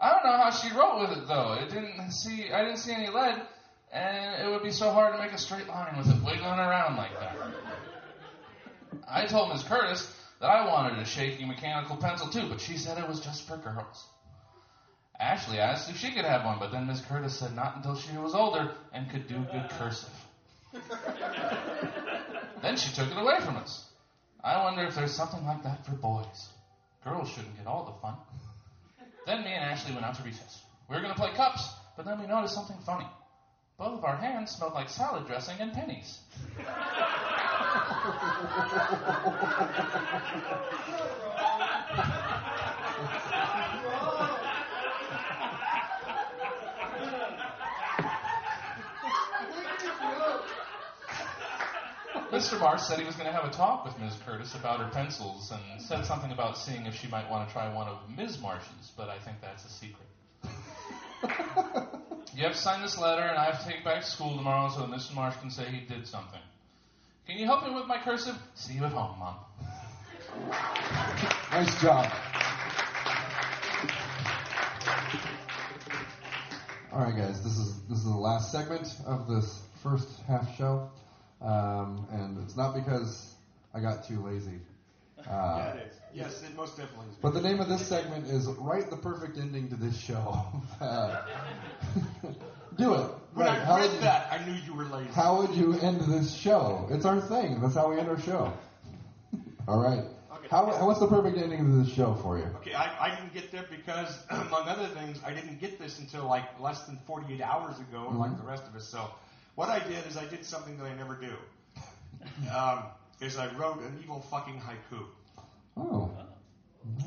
I 0.00 0.10
don't 0.10 0.24
know 0.24 0.38
how 0.38 0.50
she 0.50 0.74
wrote 0.74 1.00
with 1.00 1.18
it 1.18 1.28
though. 1.28 1.52
It 1.60 1.68
didn't 1.68 2.10
see 2.12 2.50
I 2.50 2.64
didn't 2.64 2.78
see 2.78 2.92
any 2.92 3.10
lead, 3.10 3.42
and 3.92 4.42
it 4.42 4.50
would 4.50 4.62
be 4.62 4.70
so 4.70 4.90
hard 4.90 5.12
to 5.12 5.18
make 5.18 5.32
a 5.32 5.38
straight 5.38 5.66
line 5.68 5.98
with 5.98 6.08
it 6.08 6.24
wiggling 6.24 6.58
around 6.58 6.96
like 6.96 7.12
that. 7.20 7.36
I 9.06 9.26
told 9.26 9.50
Miss 9.50 9.62
Curtis 9.64 10.10
that 10.40 10.48
I 10.48 10.66
wanted 10.66 10.98
a 10.98 11.04
shaky 11.04 11.44
mechanical 11.44 11.96
pencil 11.96 12.28
too, 12.28 12.48
but 12.48 12.58
she 12.58 12.78
said 12.78 12.96
it 12.96 13.06
was 13.06 13.20
just 13.20 13.46
for 13.46 13.58
girls. 13.58 14.06
Ashley 15.20 15.58
asked 15.58 15.90
if 15.90 15.98
she 15.98 16.10
could 16.10 16.24
have 16.24 16.44
one, 16.46 16.58
but 16.58 16.72
then 16.72 16.86
Miss 16.86 17.02
Curtis 17.02 17.38
said 17.38 17.54
not 17.54 17.76
until 17.76 17.96
she 17.96 18.16
was 18.16 18.34
older 18.34 18.72
and 18.94 19.10
could 19.10 19.28
do 19.28 19.44
good 19.52 19.68
cursive. 19.70 20.23
Then 22.62 22.76
she 22.76 22.94
took 22.94 23.10
it 23.10 23.16
away 23.16 23.38
from 23.44 23.56
us. 23.56 23.84
I 24.42 24.62
wonder 24.62 24.84
if 24.84 24.94
there's 24.94 25.14
something 25.14 25.44
like 25.44 25.62
that 25.62 25.86
for 25.86 25.92
boys. 25.92 26.48
Girls 27.04 27.28
shouldn't 27.30 27.56
get 27.56 27.66
all 27.66 27.84
the 27.84 27.92
fun. 28.00 28.16
Then 29.26 29.44
me 29.44 29.52
and 29.52 29.64
Ashley 29.64 29.94
went 29.94 30.04
out 30.04 30.16
to 30.16 30.22
recess. 30.22 30.62
We 30.88 30.96
were 30.96 31.02
going 31.02 31.14
to 31.14 31.20
play 31.20 31.32
cups, 31.34 31.68
but 31.96 32.04
then 32.04 32.20
we 32.20 32.26
noticed 32.26 32.54
something 32.54 32.76
funny. 32.84 33.06
Both 33.78 33.98
of 33.98 34.04
our 34.04 34.16
hands 34.16 34.50
smelled 34.50 34.74
like 34.74 34.88
salad 34.88 35.26
dressing 35.26 35.58
and 35.60 35.72
pennies. 35.72 36.18
Mr. 52.34 52.58
Marsh 52.58 52.82
said 52.82 52.98
he 52.98 53.04
was 53.04 53.14
going 53.14 53.26
to 53.26 53.32
have 53.32 53.44
a 53.44 53.52
talk 53.52 53.84
with 53.84 53.96
Ms. 54.00 54.16
Curtis 54.26 54.56
about 54.56 54.80
her 54.80 54.90
pencils 54.90 55.52
and 55.52 55.80
said 55.80 56.04
something 56.04 56.32
about 56.32 56.58
seeing 56.58 56.84
if 56.84 56.94
she 56.96 57.06
might 57.06 57.30
want 57.30 57.46
to 57.48 57.52
try 57.52 57.72
one 57.72 57.86
of 57.86 57.98
Ms. 58.16 58.40
Marsh's, 58.40 58.90
but 58.96 59.08
I 59.08 59.18
think 59.20 59.36
that's 59.40 59.64
a 59.64 59.68
secret. 59.68 60.08
you 62.34 62.42
have 62.42 62.52
to 62.52 62.58
sign 62.58 62.82
this 62.82 62.98
letter, 62.98 63.22
and 63.22 63.38
I 63.38 63.44
have 63.44 63.60
to 63.60 63.66
take 63.68 63.78
it 63.80 63.84
back 63.84 64.02
to 64.02 64.10
school 64.10 64.36
tomorrow 64.36 64.68
so 64.68 64.80
that 64.80 64.90
Mr. 64.90 65.14
Marsh 65.14 65.36
can 65.36 65.48
say 65.48 65.64
he 65.66 65.86
did 65.86 66.08
something. 66.08 66.40
Can 67.28 67.38
you 67.38 67.46
help 67.46 67.62
me 67.64 67.72
with 67.72 67.86
my 67.86 68.02
cursive? 68.02 68.34
See 68.56 68.74
you 68.74 68.84
at 68.84 68.92
home, 68.92 69.16
Mom. 69.18 69.36
Nice 71.52 71.80
job. 71.80 72.10
All 76.92 77.04
right, 77.04 77.16
guys. 77.16 77.44
This 77.44 77.56
is 77.58 77.80
this 77.88 77.98
is 77.98 78.04
the 78.04 78.10
last 78.10 78.50
segment 78.50 78.88
of 79.06 79.28
this 79.28 79.60
first 79.84 80.08
half 80.26 80.56
show, 80.56 80.90
um, 81.44 82.06
and 82.10 82.38
it's 82.42 82.56
not 82.56 82.74
because 82.74 83.34
I 83.74 83.80
got 83.80 84.04
too 84.04 84.20
lazy. 84.20 84.60
Uh, 85.18 85.22
Yeah, 85.30 85.74
it 85.74 85.86
is. 85.86 85.94
Yes, 86.12 86.42
it 86.42 86.54
most 86.56 86.76
definitely 86.76 87.06
is. 87.10 87.16
But 87.22 87.34
the 87.34 87.40
name 87.40 87.60
of 87.60 87.68
this 87.68 87.86
segment 87.86 88.26
is 88.26 88.46
"Write 88.46 88.90
the 88.90 88.96
Perfect 88.96 89.36
Ending 89.38 89.68
to 89.70 89.76
This 89.76 89.96
Show." 89.96 90.42
Uh, 90.80 91.22
do 92.76 92.94
it. 92.94 93.10
When 93.34 93.46
Right. 93.46 93.58
I 93.58 93.64
How 93.64 93.76
read 93.76 93.90
would, 93.92 94.00
that, 94.02 94.32
I 94.32 94.44
knew 94.44 94.52
you 94.52 94.74
were 94.74 94.84
lazy. 94.84 95.10
how 95.10 95.38
would 95.38 95.54
you 95.56 95.74
end 95.74 96.00
this 96.02 96.32
show? 96.34 96.86
It's 96.90 97.04
our 97.04 97.20
thing. 97.20 97.60
That's 97.60 97.74
how 97.74 97.90
we 97.90 97.98
end 97.98 98.08
our 98.08 98.18
show. 98.20 98.52
All 99.68 99.80
right. 99.82 100.04
Okay. 100.36 100.48
How, 100.50 100.66
what's 100.86 101.00
the 101.00 101.06
perfect 101.08 101.38
ending 101.38 101.64
to 101.64 101.84
this 101.84 101.92
show 101.94 102.14
for 102.14 102.38
you? 102.38 102.44
Okay, 102.60 102.74
I, 102.74 103.06
I 103.06 103.14
didn't 103.16 103.32
get 103.32 103.50
there 103.50 103.64
because, 103.70 104.18
among 104.30 104.68
other 104.68 104.86
things, 104.88 105.20
I 105.24 105.32
didn't 105.32 105.60
get 105.60 105.78
this 105.78 105.98
until 105.98 106.26
like 106.26 106.44
less 106.60 106.82
than 106.86 106.98
48 107.06 107.40
hours 107.40 107.78
ago, 107.78 108.06
Mm-hmm. 108.08 108.18
like 108.18 108.36
the 108.36 108.44
rest 108.46 108.64
of 108.68 108.74
us. 108.76 108.84
So, 108.86 109.08
what 109.54 109.68
I 109.68 109.78
did 109.80 110.06
is 110.06 110.16
I 110.16 110.24
did 110.26 110.44
something 110.44 110.76
that 110.78 110.84
I 110.84 110.94
never 110.94 111.14
do. 111.14 111.32
Um, 112.54 112.84
is 113.20 113.36
I 113.36 113.52
wrote 113.54 113.80
an 113.80 113.98
evil 114.02 114.20
fucking 114.30 114.60
haiku 114.60 115.04
Oh. 115.76 116.10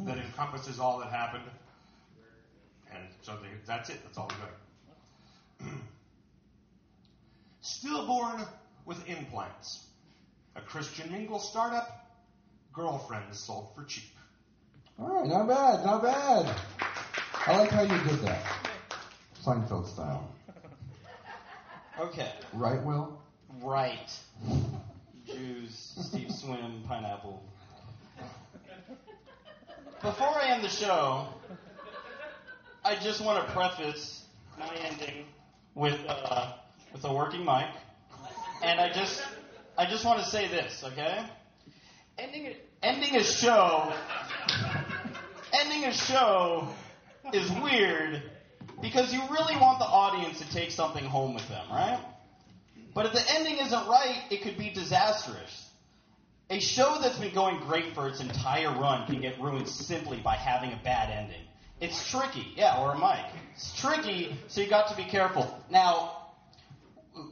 that 0.06 0.18
encompasses 0.18 0.80
all 0.80 1.00
that 1.00 1.10
happened, 1.12 1.44
and 2.94 3.04
so 3.22 3.34
the, 3.34 3.48
that's 3.66 3.90
it. 3.90 4.00
That's 4.04 4.18
all 4.18 4.30
we 5.60 5.66
got. 5.66 5.74
Stillborn 7.62 8.42
with 8.86 9.08
implants, 9.10 9.86
a 10.56 10.62
Christian 10.62 11.12
mingle 11.12 11.40
startup, 11.40 12.08
girlfriends 12.74 13.40
sold 13.40 13.70
for 13.76 13.84
cheap. 13.84 14.12
All 15.00 15.22
right, 15.22 15.28
not 15.28 15.48
bad, 15.48 15.86
not 15.86 16.02
bad. 16.04 16.56
I 17.46 17.58
like 17.58 17.70
how 17.70 17.82
you 17.84 17.90
did 18.10 18.20
that. 18.22 18.44
Seinfeld 19.44 19.88
style. 19.88 20.30
Okay. 22.00 22.32
Right, 22.54 22.84
Will? 22.84 23.20
Right. 23.64 24.12
Jews, 25.26 25.94
Steve 26.00 26.32
Swim, 26.32 26.84
pineapple. 26.88 27.42
Before 30.04 30.28
I 30.28 30.52
end 30.52 30.64
the 30.64 30.70
show, 30.70 31.28
I 32.86 32.96
just 33.02 33.20
want 33.26 33.46
to 33.48 33.52
preface 33.52 34.24
my 34.60 34.72
ending 34.76 35.26
with 35.74 36.00
uh, 36.08 36.54
with 36.94 37.04
a 37.04 37.12
working 37.12 37.44
mic, 37.44 37.66
and 38.62 38.80
I 38.80 38.94
just 38.94 39.20
I 39.76 39.90
just 39.90 40.06
want 40.06 40.20
to 40.20 40.26
say 40.26 40.48
this, 40.48 40.84
okay? 40.84 41.26
Ending 42.20 42.46
a, 42.46 42.56
ending 42.84 43.16
a 43.16 43.24
show, 43.24 43.92
ending 45.52 45.86
a 45.86 45.94
show 45.94 46.68
is 47.34 47.50
weird 47.64 48.22
because 48.82 49.14
you 49.14 49.22
really 49.32 49.56
want 49.56 49.80
the 49.80 49.86
audience 49.86 50.40
to 50.40 50.50
take 50.52 50.72
something 50.72 51.04
home 51.04 51.34
with 51.34 51.48
them, 51.50 51.66
right? 51.70 52.00
But 52.94 53.06
if 53.08 53.14
the 53.14 53.24
ending 53.36 53.58
isn't 53.58 53.88
right, 53.88 54.24
it 54.30 54.42
could 54.42 54.58
be 54.58 54.72
disastrous. 54.72 55.70
A 56.50 56.60
show 56.60 56.98
that's 57.02 57.18
been 57.20 57.34
going 57.34 57.60
great 57.60 57.94
for 57.94 58.08
its 58.08 58.22
entire 58.22 58.70
run 58.70 59.06
can 59.06 59.22
get 59.22 59.40
ruined 59.40 59.68
simply 59.68 60.18
by 60.18 60.36
having 60.36 60.72
a 60.72 60.80
bad 60.84 61.12
ending. 61.12 61.42
It's 61.80 62.10
tricky, 62.10 62.54
yeah, 62.56 62.82
or 62.82 62.94
a 62.94 62.98
mic. 62.98 63.26
It's 63.54 63.80
tricky, 63.80 64.36
so 64.48 64.62
you 64.62 64.70
got 64.70 64.90
to 64.90 64.96
be 64.96 65.04
careful. 65.04 65.62
Now, 65.70 66.30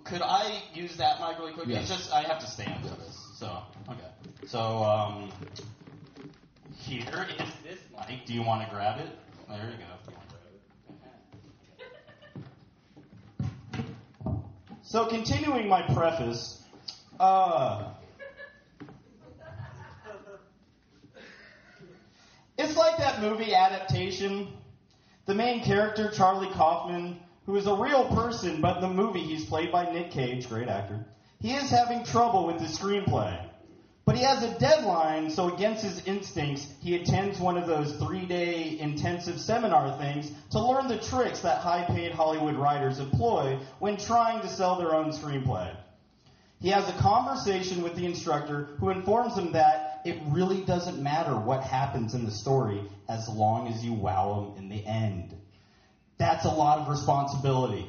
could 0.04 0.22
I 0.22 0.62
use 0.74 0.98
that 0.98 1.20
mic 1.20 1.40
really 1.40 1.54
quick? 1.54 1.68
Yes. 1.68 1.90
It's 1.90 2.00
just 2.00 2.14
I 2.14 2.24
have 2.24 2.40
to 2.40 2.48
stand 2.48 2.84
for 2.88 2.96
this. 2.96 3.18
So 3.40 3.64
okay. 3.90 4.10
So 4.48 4.60
um, 4.60 5.32
here 6.78 7.28
is 7.40 7.50
this 7.64 7.80
mic. 8.08 8.26
Do 8.26 8.34
you 8.34 8.44
want 8.44 8.68
to 8.68 8.74
grab 8.74 9.00
it? 9.00 9.10
There 9.48 9.72
you 9.72 9.78
go. 9.78 9.96
So 14.96 15.06
continuing 15.08 15.68
my 15.68 15.82
preface, 15.82 16.58
uh, 17.20 17.90
it's 22.58 22.78
like 22.78 22.96
that 23.00 23.20
movie 23.20 23.54
adaptation. 23.54 24.48
The 25.26 25.36
main 25.36 25.64
character, 25.64 26.10
Charlie 26.12 26.48
Kaufman, 26.54 27.20
who 27.46 27.58
is 27.58 27.68
a 27.68 27.76
real 27.76 28.08
person, 28.16 28.62
but 28.62 28.78
in 28.78 28.84
the 28.84 28.88
movie 28.88 29.20
he's 29.20 29.44
played 29.44 29.70
by 29.70 29.92
Nick 29.92 30.12
Cage, 30.12 30.48
great 30.48 30.70
actor. 30.70 31.06
He 31.42 31.52
is 31.52 31.70
having 31.70 32.06
trouble 32.06 32.48
with 32.48 32.62
his 32.62 32.80
screenplay. 32.80 33.45
But 34.06 34.18
he 34.18 34.24
has 34.24 34.44
a 34.44 34.60
deadline, 34.60 35.32
so 35.32 35.52
against 35.52 35.84
his 35.84 36.06
instincts, 36.06 36.68
he 36.80 36.96
attends 36.96 37.40
one 37.40 37.58
of 37.58 37.66
those 37.66 37.96
three 37.96 38.28
day 38.28 38.78
intensive 38.80 39.40
seminar 39.40 39.98
things 39.98 40.32
to 40.52 40.60
learn 40.60 40.88
the 40.88 41.00
tricks 41.00 41.42
that 41.42 41.58
high 41.58 41.86
paid 41.86 42.12
Hollywood 42.12 42.56
writers 42.56 43.00
employ 43.00 43.60
when 43.80 43.98
trying 43.98 44.42
to 44.42 44.48
sell 44.48 44.78
their 44.78 44.94
own 44.94 45.12
screenplay. 45.12 45.76
He 46.60 46.70
has 46.70 46.88
a 46.88 46.94
conversation 47.02 47.82
with 47.82 47.96
the 47.96 48.06
instructor 48.06 48.70
who 48.80 48.90
informs 48.90 49.38
him 49.38 49.54
that 49.54 50.02
it 50.06 50.22
really 50.28 50.64
doesn't 50.64 51.02
matter 51.02 51.36
what 51.36 51.64
happens 51.64 52.14
in 52.14 52.26
the 52.26 52.32
story 52.32 52.88
as 53.10 53.28
long 53.28 53.68
as 53.68 53.84
you 53.84 53.94
wow 53.94 54.54
him 54.56 54.64
in 54.64 54.70
the 54.70 54.86
end. 54.86 55.36
That's 56.20 56.46
a 56.46 56.50
lot 56.50 56.80
of 56.80 56.90
responsibility. 56.90 57.88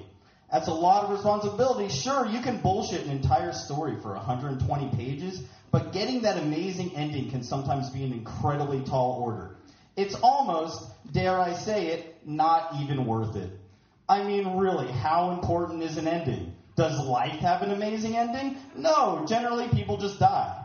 That's 0.50 0.68
a 0.68 0.72
lot 0.72 1.04
of 1.04 1.10
responsibility. 1.10 1.88
Sure, 1.88 2.26
you 2.26 2.40
can 2.40 2.60
bullshit 2.60 3.04
an 3.04 3.10
entire 3.10 3.52
story 3.52 3.96
for 4.00 4.14
120 4.14 4.96
pages, 4.96 5.42
but 5.76 5.92
getting 5.92 6.22
that 6.22 6.38
amazing 6.38 6.96
ending 6.96 7.28
can 7.28 7.42
sometimes 7.42 7.90
be 7.90 8.02
an 8.02 8.10
incredibly 8.10 8.80
tall 8.80 9.20
order. 9.20 9.50
It's 9.94 10.14
almost, 10.14 10.82
dare 11.12 11.38
I 11.38 11.52
say 11.52 11.88
it, 11.88 12.16
not 12.24 12.76
even 12.80 13.04
worth 13.04 13.36
it. 13.36 13.50
I 14.08 14.22
mean, 14.22 14.56
really, 14.56 14.90
how 14.90 15.32
important 15.32 15.82
is 15.82 15.98
an 15.98 16.08
ending? 16.08 16.54
Does 16.76 16.98
life 16.98 17.40
have 17.40 17.60
an 17.60 17.72
amazing 17.72 18.16
ending? 18.16 18.56
No, 18.74 19.26
generally 19.28 19.68
people 19.68 19.98
just 19.98 20.18
die. 20.18 20.64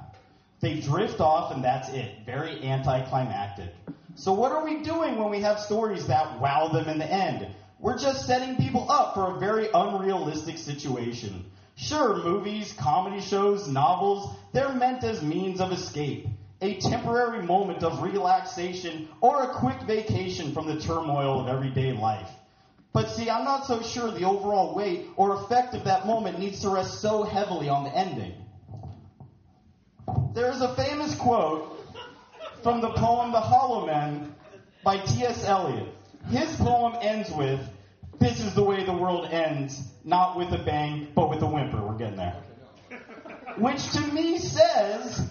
They 0.62 0.80
drift 0.80 1.20
off 1.20 1.52
and 1.52 1.62
that's 1.62 1.90
it. 1.90 2.20
Very 2.26 2.64
anticlimactic. 2.64 3.74
So 4.16 4.32
what 4.32 4.54
are 4.54 4.64
we 4.64 4.82
doing 4.82 5.18
when 5.18 5.30
we 5.30 5.42
have 5.42 5.60
stories 5.60 6.08
that 6.08 6.40
wow 6.40 6.70
them 6.70 6.88
in 6.88 7.00
the 7.00 7.12
end? 7.12 7.48
We're 7.82 7.98
just 7.98 8.28
setting 8.28 8.56
people 8.56 8.90
up 8.90 9.16
for 9.16 9.36
a 9.36 9.40
very 9.40 9.68
unrealistic 9.74 10.58
situation. 10.58 11.51
Sure, 11.76 12.16
movies, 12.16 12.74
comedy 12.74 13.22
shows, 13.22 13.68
novels, 13.68 14.30
they're 14.54 14.74
meant 14.74 15.04
as 15.04 15.22
means 15.22 15.62
of 15.62 15.72
escape, 15.72 16.28
a 16.62 16.80
temporary 16.80 17.44
moment 17.44 17.84
of 17.84 18.02
relaxation, 18.02 19.08
or 19.22 19.44
a 19.44 19.54
quick 19.54 19.82
vacation 19.84 20.54
from 20.54 20.68
the 20.68 20.80
turmoil 20.80 21.40
of 21.40 21.48
everyday 21.48 21.92
life. 21.94 22.30
But 22.94 23.10
see, 23.10 23.30
I'm 23.30 23.46
not 23.46 23.66
so 23.66 23.82
sure 23.82 24.12
the 24.12 24.26
overall 24.26 24.76
weight 24.76 25.08
or 25.16 25.34
effect 25.36 25.74
of 25.74 25.86
that 25.86 26.06
moment 26.06 26.40
needs 26.40 26.62
to 26.62 26.70
rest 26.70 27.00
so 27.00 27.24
heavily 27.24 27.70
on 27.70 27.86
the 27.86 27.96
ending. 27.96 28.34
There 30.34 30.52
is 30.52 30.62
a 30.62 30.76
famous 30.76 31.16
quote 31.16 31.78
from 32.64 32.82
the 32.82 32.92
poem 32.92 33.32
The 33.32 33.40
Hollow 33.40 33.86
Men 33.86 34.36
by 34.84 34.98
T.S. 34.98 35.46
Eliot. 35.46 35.88
His 36.30 36.54
poem 36.58 36.98
ends 37.02 37.32
with, 37.32 37.60
This 38.20 38.40
is 38.40 38.54
the 38.54 38.64
way 38.64 38.84
the 38.84 38.94
world 38.94 39.28
ends, 39.32 39.82
not 40.04 40.38
with 40.38 40.52
a 40.54 40.58
bang, 40.58 41.08
but 41.16 41.30
with 41.30 41.42
a 41.42 41.48
whimper. 41.48 41.82
We're 41.82 41.98
getting 41.98 42.18
there. 42.18 42.36
Which 43.58 43.92
to 43.92 44.02
me 44.02 44.38
says, 44.38 45.30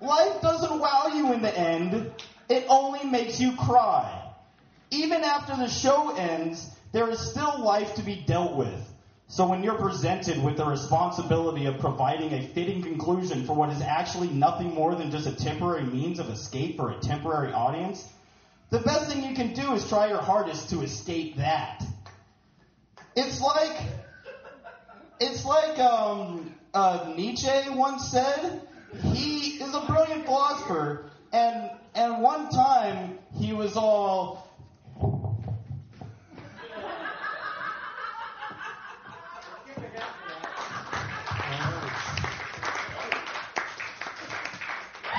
life 0.00 0.40
doesn't 0.42 0.78
wow 0.78 1.10
you 1.14 1.32
in 1.32 1.42
the 1.42 1.58
end, 1.58 2.12
it 2.48 2.66
only 2.68 3.04
makes 3.04 3.40
you 3.40 3.56
cry. 3.56 4.22
Even 4.90 5.22
after 5.22 5.56
the 5.56 5.68
show 5.68 6.14
ends, 6.14 6.70
there 6.92 7.08
is 7.10 7.18
still 7.18 7.60
life 7.60 7.94
to 7.96 8.02
be 8.02 8.22
dealt 8.26 8.56
with. 8.56 8.80
So 9.28 9.48
when 9.48 9.64
you're 9.64 9.78
presented 9.78 10.42
with 10.42 10.56
the 10.56 10.64
responsibility 10.64 11.66
of 11.66 11.80
providing 11.80 12.32
a 12.32 12.46
fitting 12.46 12.82
conclusion 12.82 13.44
for 13.44 13.54
what 13.54 13.70
is 13.70 13.82
actually 13.82 14.28
nothing 14.28 14.72
more 14.72 14.94
than 14.94 15.10
just 15.10 15.26
a 15.26 15.34
temporary 15.34 15.82
means 15.82 16.20
of 16.20 16.30
escape 16.30 16.76
for 16.76 16.92
a 16.92 17.00
temporary 17.00 17.52
audience, 17.52 18.06
the 18.70 18.78
best 18.78 19.10
thing 19.10 19.24
you 19.24 19.34
can 19.34 19.52
do 19.52 19.72
is 19.72 19.88
try 19.88 20.08
your 20.08 20.20
hardest 20.20 20.70
to 20.70 20.82
escape 20.82 21.36
that. 21.36 21.84
It's 23.16 23.40
like 23.40 23.80
it's 25.18 25.44
like 25.46 25.78
um, 25.78 26.54
uh, 26.74 27.14
Nietzsche 27.16 27.48
once 27.70 28.10
said. 28.10 28.60
He 29.02 29.62
is 29.62 29.74
a 29.74 29.80
brilliant 29.86 30.26
philosopher, 30.26 31.10
and 31.32 31.70
and 31.94 32.22
one 32.22 32.50
time 32.50 33.18
he 33.34 33.52
was 33.52 33.76
all 33.76 34.46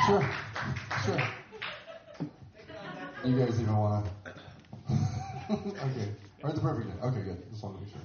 Sure. 0.07 0.29
Sure. 1.03 1.21
You 3.25 3.37
guys 3.37 3.59
even 3.59 3.75
want 3.75 4.05
to? 4.05 5.53
okay. 5.53 6.26
Or 6.43 6.51
the 6.51 6.61
perfect 6.61 6.87
day. 6.87 7.07
Okay, 7.07 7.23
good. 7.23 7.49
Just 7.51 7.63
wanted 7.63 7.79
to 7.79 7.85
be 7.85 7.91
sure. 7.91 8.01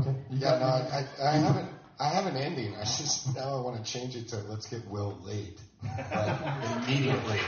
Okay. 0.00 0.14
You 0.30 0.38
Yeah, 0.38 0.58
got 0.58 0.60
no, 0.60 0.66
I, 0.66 1.06
I, 1.22 1.28
I 1.30 1.36
haven't. 1.36 1.68
I 2.00 2.08
have 2.10 2.26
an 2.26 2.36
ending. 2.36 2.74
I 2.76 2.84
just 2.84 3.34
now 3.34 3.58
I 3.58 3.60
want 3.60 3.84
to 3.84 3.90
change 3.90 4.14
it 4.16 4.28
to 4.28 4.36
let's 4.36 4.68
get 4.68 4.86
Will 4.88 5.18
laid 5.22 5.54
like, 5.82 6.84
immediately. 6.88 7.40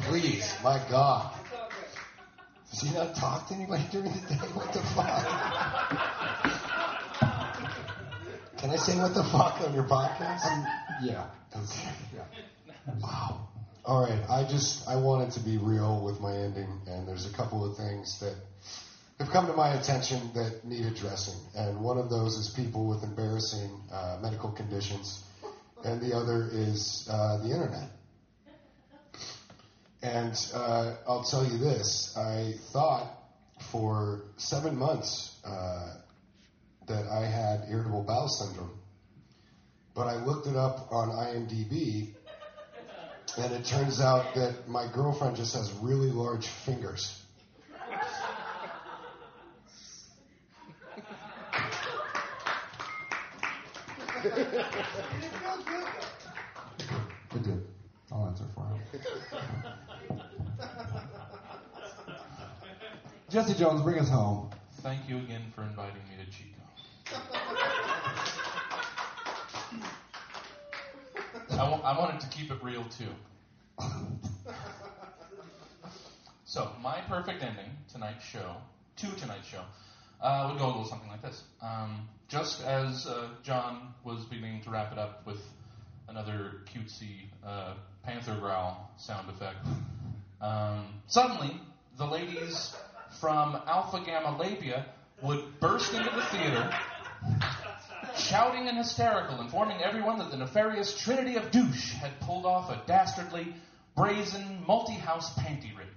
Please, 0.00 0.52
my 0.64 0.82
God. 0.90 1.32
Does 2.70 2.80
he 2.80 2.94
not 2.94 3.14
talk 3.14 3.48
to 3.48 3.54
anybody 3.54 3.84
during 3.90 4.12
the 4.12 4.18
day? 4.28 4.34
What 4.54 4.72
the 4.72 4.80
fuck? 4.80 5.24
Can 8.58 8.70
I 8.70 8.76
say 8.76 8.98
what 8.98 9.14
the 9.14 9.22
fuck 9.24 9.60
on 9.60 9.72
your 9.74 9.84
podcast? 9.84 10.44
Um, 10.44 10.66
yeah. 11.02 11.26
Okay. 11.54 11.88
Yeah. 12.14 12.94
Wow. 13.00 13.48
All 13.84 14.02
right. 14.02 14.20
I 14.28 14.44
just 14.48 14.88
I 14.88 14.96
wanted 14.96 15.32
to 15.32 15.40
be 15.40 15.56
real 15.56 16.02
with 16.04 16.20
my 16.20 16.34
ending, 16.34 16.68
and 16.86 17.06
there's 17.06 17.26
a 17.26 17.34
couple 17.36 17.64
of 17.64 17.76
things 17.76 18.18
that 18.20 18.34
have 19.18 19.30
come 19.30 19.46
to 19.46 19.52
my 19.52 19.74
attention 19.74 20.30
that 20.34 20.64
need 20.64 20.86
addressing, 20.86 21.34
and 21.56 21.80
one 21.80 21.98
of 21.98 22.08
those 22.08 22.36
is 22.36 22.50
people 22.50 22.86
with 22.86 23.02
embarrassing 23.02 23.70
uh, 23.92 24.18
medical 24.22 24.50
conditions, 24.52 25.24
and 25.84 26.00
the 26.00 26.14
other 26.14 26.48
is 26.52 27.08
uh, 27.10 27.38
the 27.38 27.50
internet. 27.50 27.90
And 30.02 30.34
uh, 30.54 30.94
I'll 31.08 31.24
tell 31.24 31.44
you 31.44 31.58
this: 31.58 32.16
I 32.16 32.54
thought 32.72 33.12
for 33.72 34.22
seven 34.36 34.76
months 34.76 35.36
uh, 35.44 35.94
that 36.86 37.06
I 37.06 37.26
had 37.26 37.64
irritable 37.68 38.04
bowel 38.04 38.28
syndrome, 38.28 38.78
but 39.96 40.06
I 40.06 40.24
looked 40.24 40.46
it 40.46 40.54
up 40.54 40.92
on 40.92 41.08
IMDb, 41.08 42.14
and 43.36 43.52
it 43.52 43.64
turns 43.64 44.00
out 44.00 44.36
that 44.36 44.68
my 44.68 44.88
girlfriend 44.94 45.36
just 45.36 45.56
has 45.56 45.72
really 45.82 46.10
large 46.10 46.46
fingers. 46.46 47.17
It 57.34 57.42
did. 57.42 57.62
I'll 58.12 58.26
answer 58.26 58.44
for 58.54 58.66
him. 58.66 58.80
Jesse 63.30 63.54
Jones, 63.54 63.82
bring 63.82 63.98
us 63.98 64.08
home. 64.08 64.50
Thank 64.80 65.08
you 65.08 65.18
again 65.18 65.52
for 65.54 65.62
inviting 65.62 66.02
me 66.08 66.16
to 66.24 66.30
Chico. 66.30 66.56
I 71.50 71.80
I 71.84 71.98
wanted 71.98 72.20
to 72.20 72.28
keep 72.28 72.50
it 72.50 72.62
real 72.62 72.84
too. 72.84 73.12
So, 76.44 76.72
my 76.80 77.00
perfect 77.08 77.42
ending, 77.42 77.70
tonight's 77.92 78.24
show, 78.24 78.56
to 78.96 79.06
tonight's 79.16 79.46
show, 79.46 79.60
uh, 80.20 80.48
would 80.50 80.58
go 80.58 80.66
a 80.66 80.68
little 80.68 80.84
something 80.84 81.08
like 81.08 81.22
this. 81.22 81.42
Um, 81.62 82.08
just 82.28 82.62
as 82.64 83.06
uh, 83.06 83.28
John 83.42 83.94
was 84.04 84.24
beginning 84.24 84.62
to 84.62 84.70
wrap 84.70 84.92
it 84.92 84.98
up 84.98 85.26
with 85.26 85.40
another 86.08 86.62
cutesy 86.72 87.26
uh, 87.44 87.74
panther 88.04 88.36
growl 88.38 88.90
sound 88.98 89.28
effect, 89.30 89.66
um, 90.40 90.86
suddenly 91.06 91.60
the 91.96 92.06
ladies 92.06 92.74
from 93.20 93.60
Alpha 93.66 94.02
Gamma 94.04 94.36
Labia 94.38 94.86
would 95.22 95.58
burst 95.60 95.92
into 95.94 96.10
the 96.10 96.22
theater, 96.26 96.70
shouting 98.16 98.68
and 98.68 98.76
hysterical, 98.76 99.40
informing 99.40 99.82
everyone 99.82 100.18
that 100.18 100.30
the 100.30 100.36
nefarious 100.36 100.96
Trinity 100.96 101.36
of 101.36 101.50
Douche 101.50 101.92
had 101.94 102.20
pulled 102.20 102.46
off 102.46 102.70
a 102.70 102.80
dastardly, 102.86 103.54
brazen, 103.96 104.62
multi-house 104.66 105.34
panty 105.38 105.76
raid. 105.76 105.88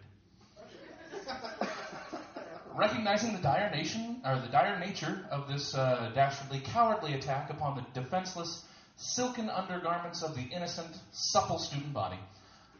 Recognizing 2.81 3.33
the 3.33 3.39
dire 3.43 3.69
nation 3.69 4.19
or 4.25 4.39
the 4.39 4.47
dire 4.47 4.79
nature 4.79 5.23
of 5.29 5.47
this 5.47 5.75
uh, 5.75 6.11
dastardly, 6.15 6.61
cowardly 6.61 7.13
attack 7.13 7.51
upon 7.51 7.75
the 7.75 8.01
defenseless, 8.01 8.65
silken 8.95 9.51
undergarments 9.51 10.23
of 10.23 10.35
the 10.35 10.41
innocent, 10.41 10.89
supple 11.11 11.59
student 11.59 11.93
body, 11.93 12.17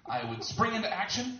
I 0.08 0.28
would 0.28 0.44
spring 0.44 0.74
into 0.74 0.92
action, 0.92 1.40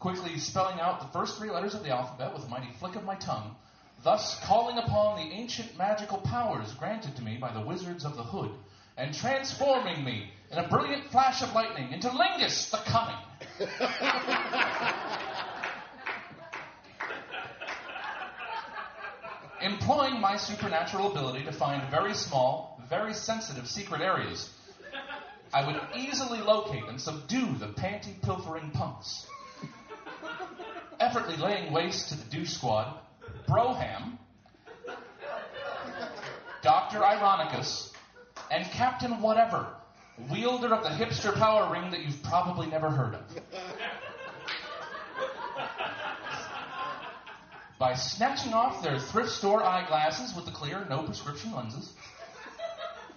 quickly 0.00 0.38
spelling 0.38 0.80
out 0.80 1.00
the 1.00 1.08
first 1.08 1.36
three 1.36 1.50
letters 1.50 1.74
of 1.74 1.82
the 1.82 1.90
alphabet 1.90 2.32
with 2.32 2.46
a 2.46 2.48
mighty 2.48 2.72
flick 2.80 2.96
of 2.96 3.04
my 3.04 3.16
tongue, 3.16 3.54
thus 4.02 4.40
calling 4.42 4.78
upon 4.78 5.18
the 5.18 5.34
ancient 5.34 5.76
magical 5.76 6.16
powers 6.16 6.72
granted 6.78 7.14
to 7.16 7.22
me 7.22 7.36
by 7.36 7.52
the 7.52 7.60
wizards 7.60 8.06
of 8.06 8.16
the 8.16 8.24
hood, 8.24 8.52
and 8.96 9.12
transforming 9.12 10.02
me 10.02 10.30
in 10.50 10.56
a 10.56 10.68
brilliant 10.68 11.10
flash 11.10 11.42
of 11.42 11.52
lightning 11.52 11.92
into 11.92 12.08
Lingus 12.08 12.70
the 12.70 12.78
Cunning. 12.86 13.18
employing 19.62 20.20
my 20.20 20.36
supernatural 20.36 21.10
ability 21.10 21.44
to 21.44 21.52
find 21.52 21.90
very 21.90 22.14
small, 22.14 22.80
very 22.88 23.14
sensitive 23.14 23.68
secret 23.68 24.00
areas, 24.00 24.50
I 25.52 25.66
would 25.66 25.80
easily 25.96 26.40
locate 26.40 26.84
and 26.84 27.00
subdue 27.00 27.54
the 27.56 27.68
panty 27.68 28.20
pilfering 28.22 28.70
punks. 28.70 29.26
Effortlessly 31.00 31.42
laying 31.42 31.72
waste 31.72 32.08
to 32.10 32.16
the 32.16 32.24
douche 32.24 32.50
squad, 32.50 32.98
Broham, 33.48 34.18
Dr. 36.62 36.98
Ironicus, 36.98 37.92
and 38.50 38.64
Captain 38.72 39.22
Whatever, 39.22 39.68
wielder 40.30 40.74
of 40.74 40.82
the 40.82 40.90
hipster 40.90 41.34
power 41.34 41.72
ring 41.72 41.90
that 41.92 42.00
you've 42.00 42.22
probably 42.22 42.66
never 42.66 42.90
heard 42.90 43.14
of. 43.14 43.22
By 47.78 47.94
snatching 47.94 48.52
off 48.52 48.82
their 48.82 48.98
thrift 48.98 49.30
store 49.30 49.62
eyeglasses 49.62 50.34
with 50.34 50.44
the 50.44 50.50
clear, 50.50 50.84
no 50.88 51.02
prescription 51.02 51.54
lenses, 51.54 51.92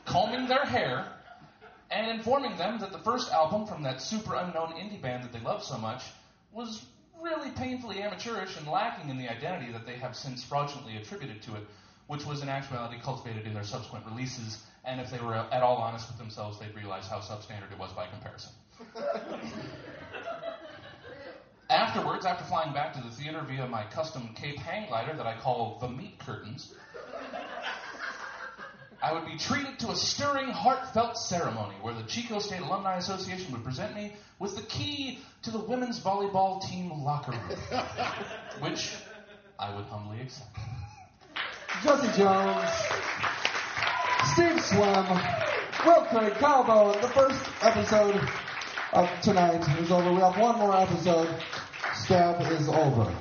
combing 0.06 0.48
their 0.48 0.66
hair, 0.66 1.12
and 1.90 2.10
informing 2.10 2.58
them 2.58 2.80
that 2.80 2.92
the 2.92 3.00
first 3.00 3.32
album 3.32 3.66
from 3.66 3.84
that 3.84 4.02
super 4.02 4.36
unknown 4.36 4.74
indie 4.74 5.02
band 5.02 5.24
that 5.24 5.34
they 5.34 5.40
love 5.40 5.64
so 5.64 5.78
much 5.78 6.04
was 6.52 6.84
really 7.22 7.52
painfully 7.52 8.02
amateurish 8.02 8.58
and 8.58 8.68
lacking 8.68 9.10
in 9.10 9.18
the 9.18 9.30
identity 9.30 9.72
that 9.72 9.86
they 9.86 9.96
have 9.96 10.16
since 10.16 10.44
fraudulently 10.44 10.98
attributed 10.98 11.42
to 11.44 11.56
it, 11.56 11.64
which 12.08 12.26
was 12.26 12.42
in 12.42 12.50
actuality 12.50 12.98
cultivated 13.02 13.46
in 13.46 13.54
their 13.54 13.64
subsequent 13.64 14.06
releases. 14.06 14.60
And 14.86 15.00
if 15.00 15.12
they 15.12 15.20
were 15.20 15.36
at 15.36 15.62
all 15.62 15.78
honest 15.78 16.08
with 16.08 16.18
themselves, 16.18 16.60
they'd 16.60 16.76
realize 16.76 17.08
how 17.08 17.20
substandard 17.20 17.72
it 17.72 17.80
was 17.80 17.92
by 17.94 18.08
comparison. 18.08 18.52
Afterwards, 21.72 22.26
after 22.26 22.44
flying 22.44 22.74
back 22.74 22.92
to 22.94 23.02
the 23.02 23.10
theater 23.10 23.42
via 23.48 23.66
my 23.66 23.86
custom 23.86 24.32
Cape 24.36 24.60
hang 24.60 24.90
glider 24.90 25.16
that 25.16 25.26
I 25.26 25.38
call 25.38 25.78
the 25.80 25.88
meat 25.88 26.20
curtains, 26.20 26.74
I 29.02 29.14
would 29.14 29.26
be 29.26 29.38
treated 29.38 29.80
to 29.80 29.92
a 29.92 29.96
stirring, 29.96 30.50
heartfelt 30.50 31.18
ceremony 31.18 31.76
where 31.82 31.94
the 31.94 32.04
Chico 32.04 32.40
State 32.40 32.60
Alumni 32.60 32.98
Association 32.98 33.54
would 33.54 33.64
present 33.64 33.96
me 33.96 34.12
with 34.38 34.58
the 34.58 34.64
key 34.64 35.20
to 35.44 35.52
the 35.52 35.60
women's 35.60 35.98
volleyball 36.02 36.62
team 36.62 36.92
locker 36.92 37.32
room, 37.32 37.84
which 38.60 38.94
I 39.58 39.74
would 39.74 39.86
humbly 39.86 40.20
accept. 40.20 40.50
Jesse 41.84 42.22
Jones, 42.22 42.70
Steve 44.34 44.62
Swim, 44.62 45.08
Will 45.86 46.06
Craig, 46.08 46.38
Bowen. 46.42 47.02
The 47.02 47.08
first 47.08 47.42
episode 47.62 48.22
of 48.94 49.10
tonight 49.22 49.62
is 49.80 49.92
over. 49.92 50.12
We 50.12 50.20
have 50.20 50.38
one 50.38 50.58
more 50.58 50.76
episode. 50.76 51.30
Stab 51.94 52.42
is 52.52 52.68
over. 52.68 53.14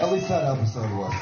At 0.00 0.12
least 0.12 0.28
that 0.28 0.44
episode 0.44 0.90
was. 0.96 1.14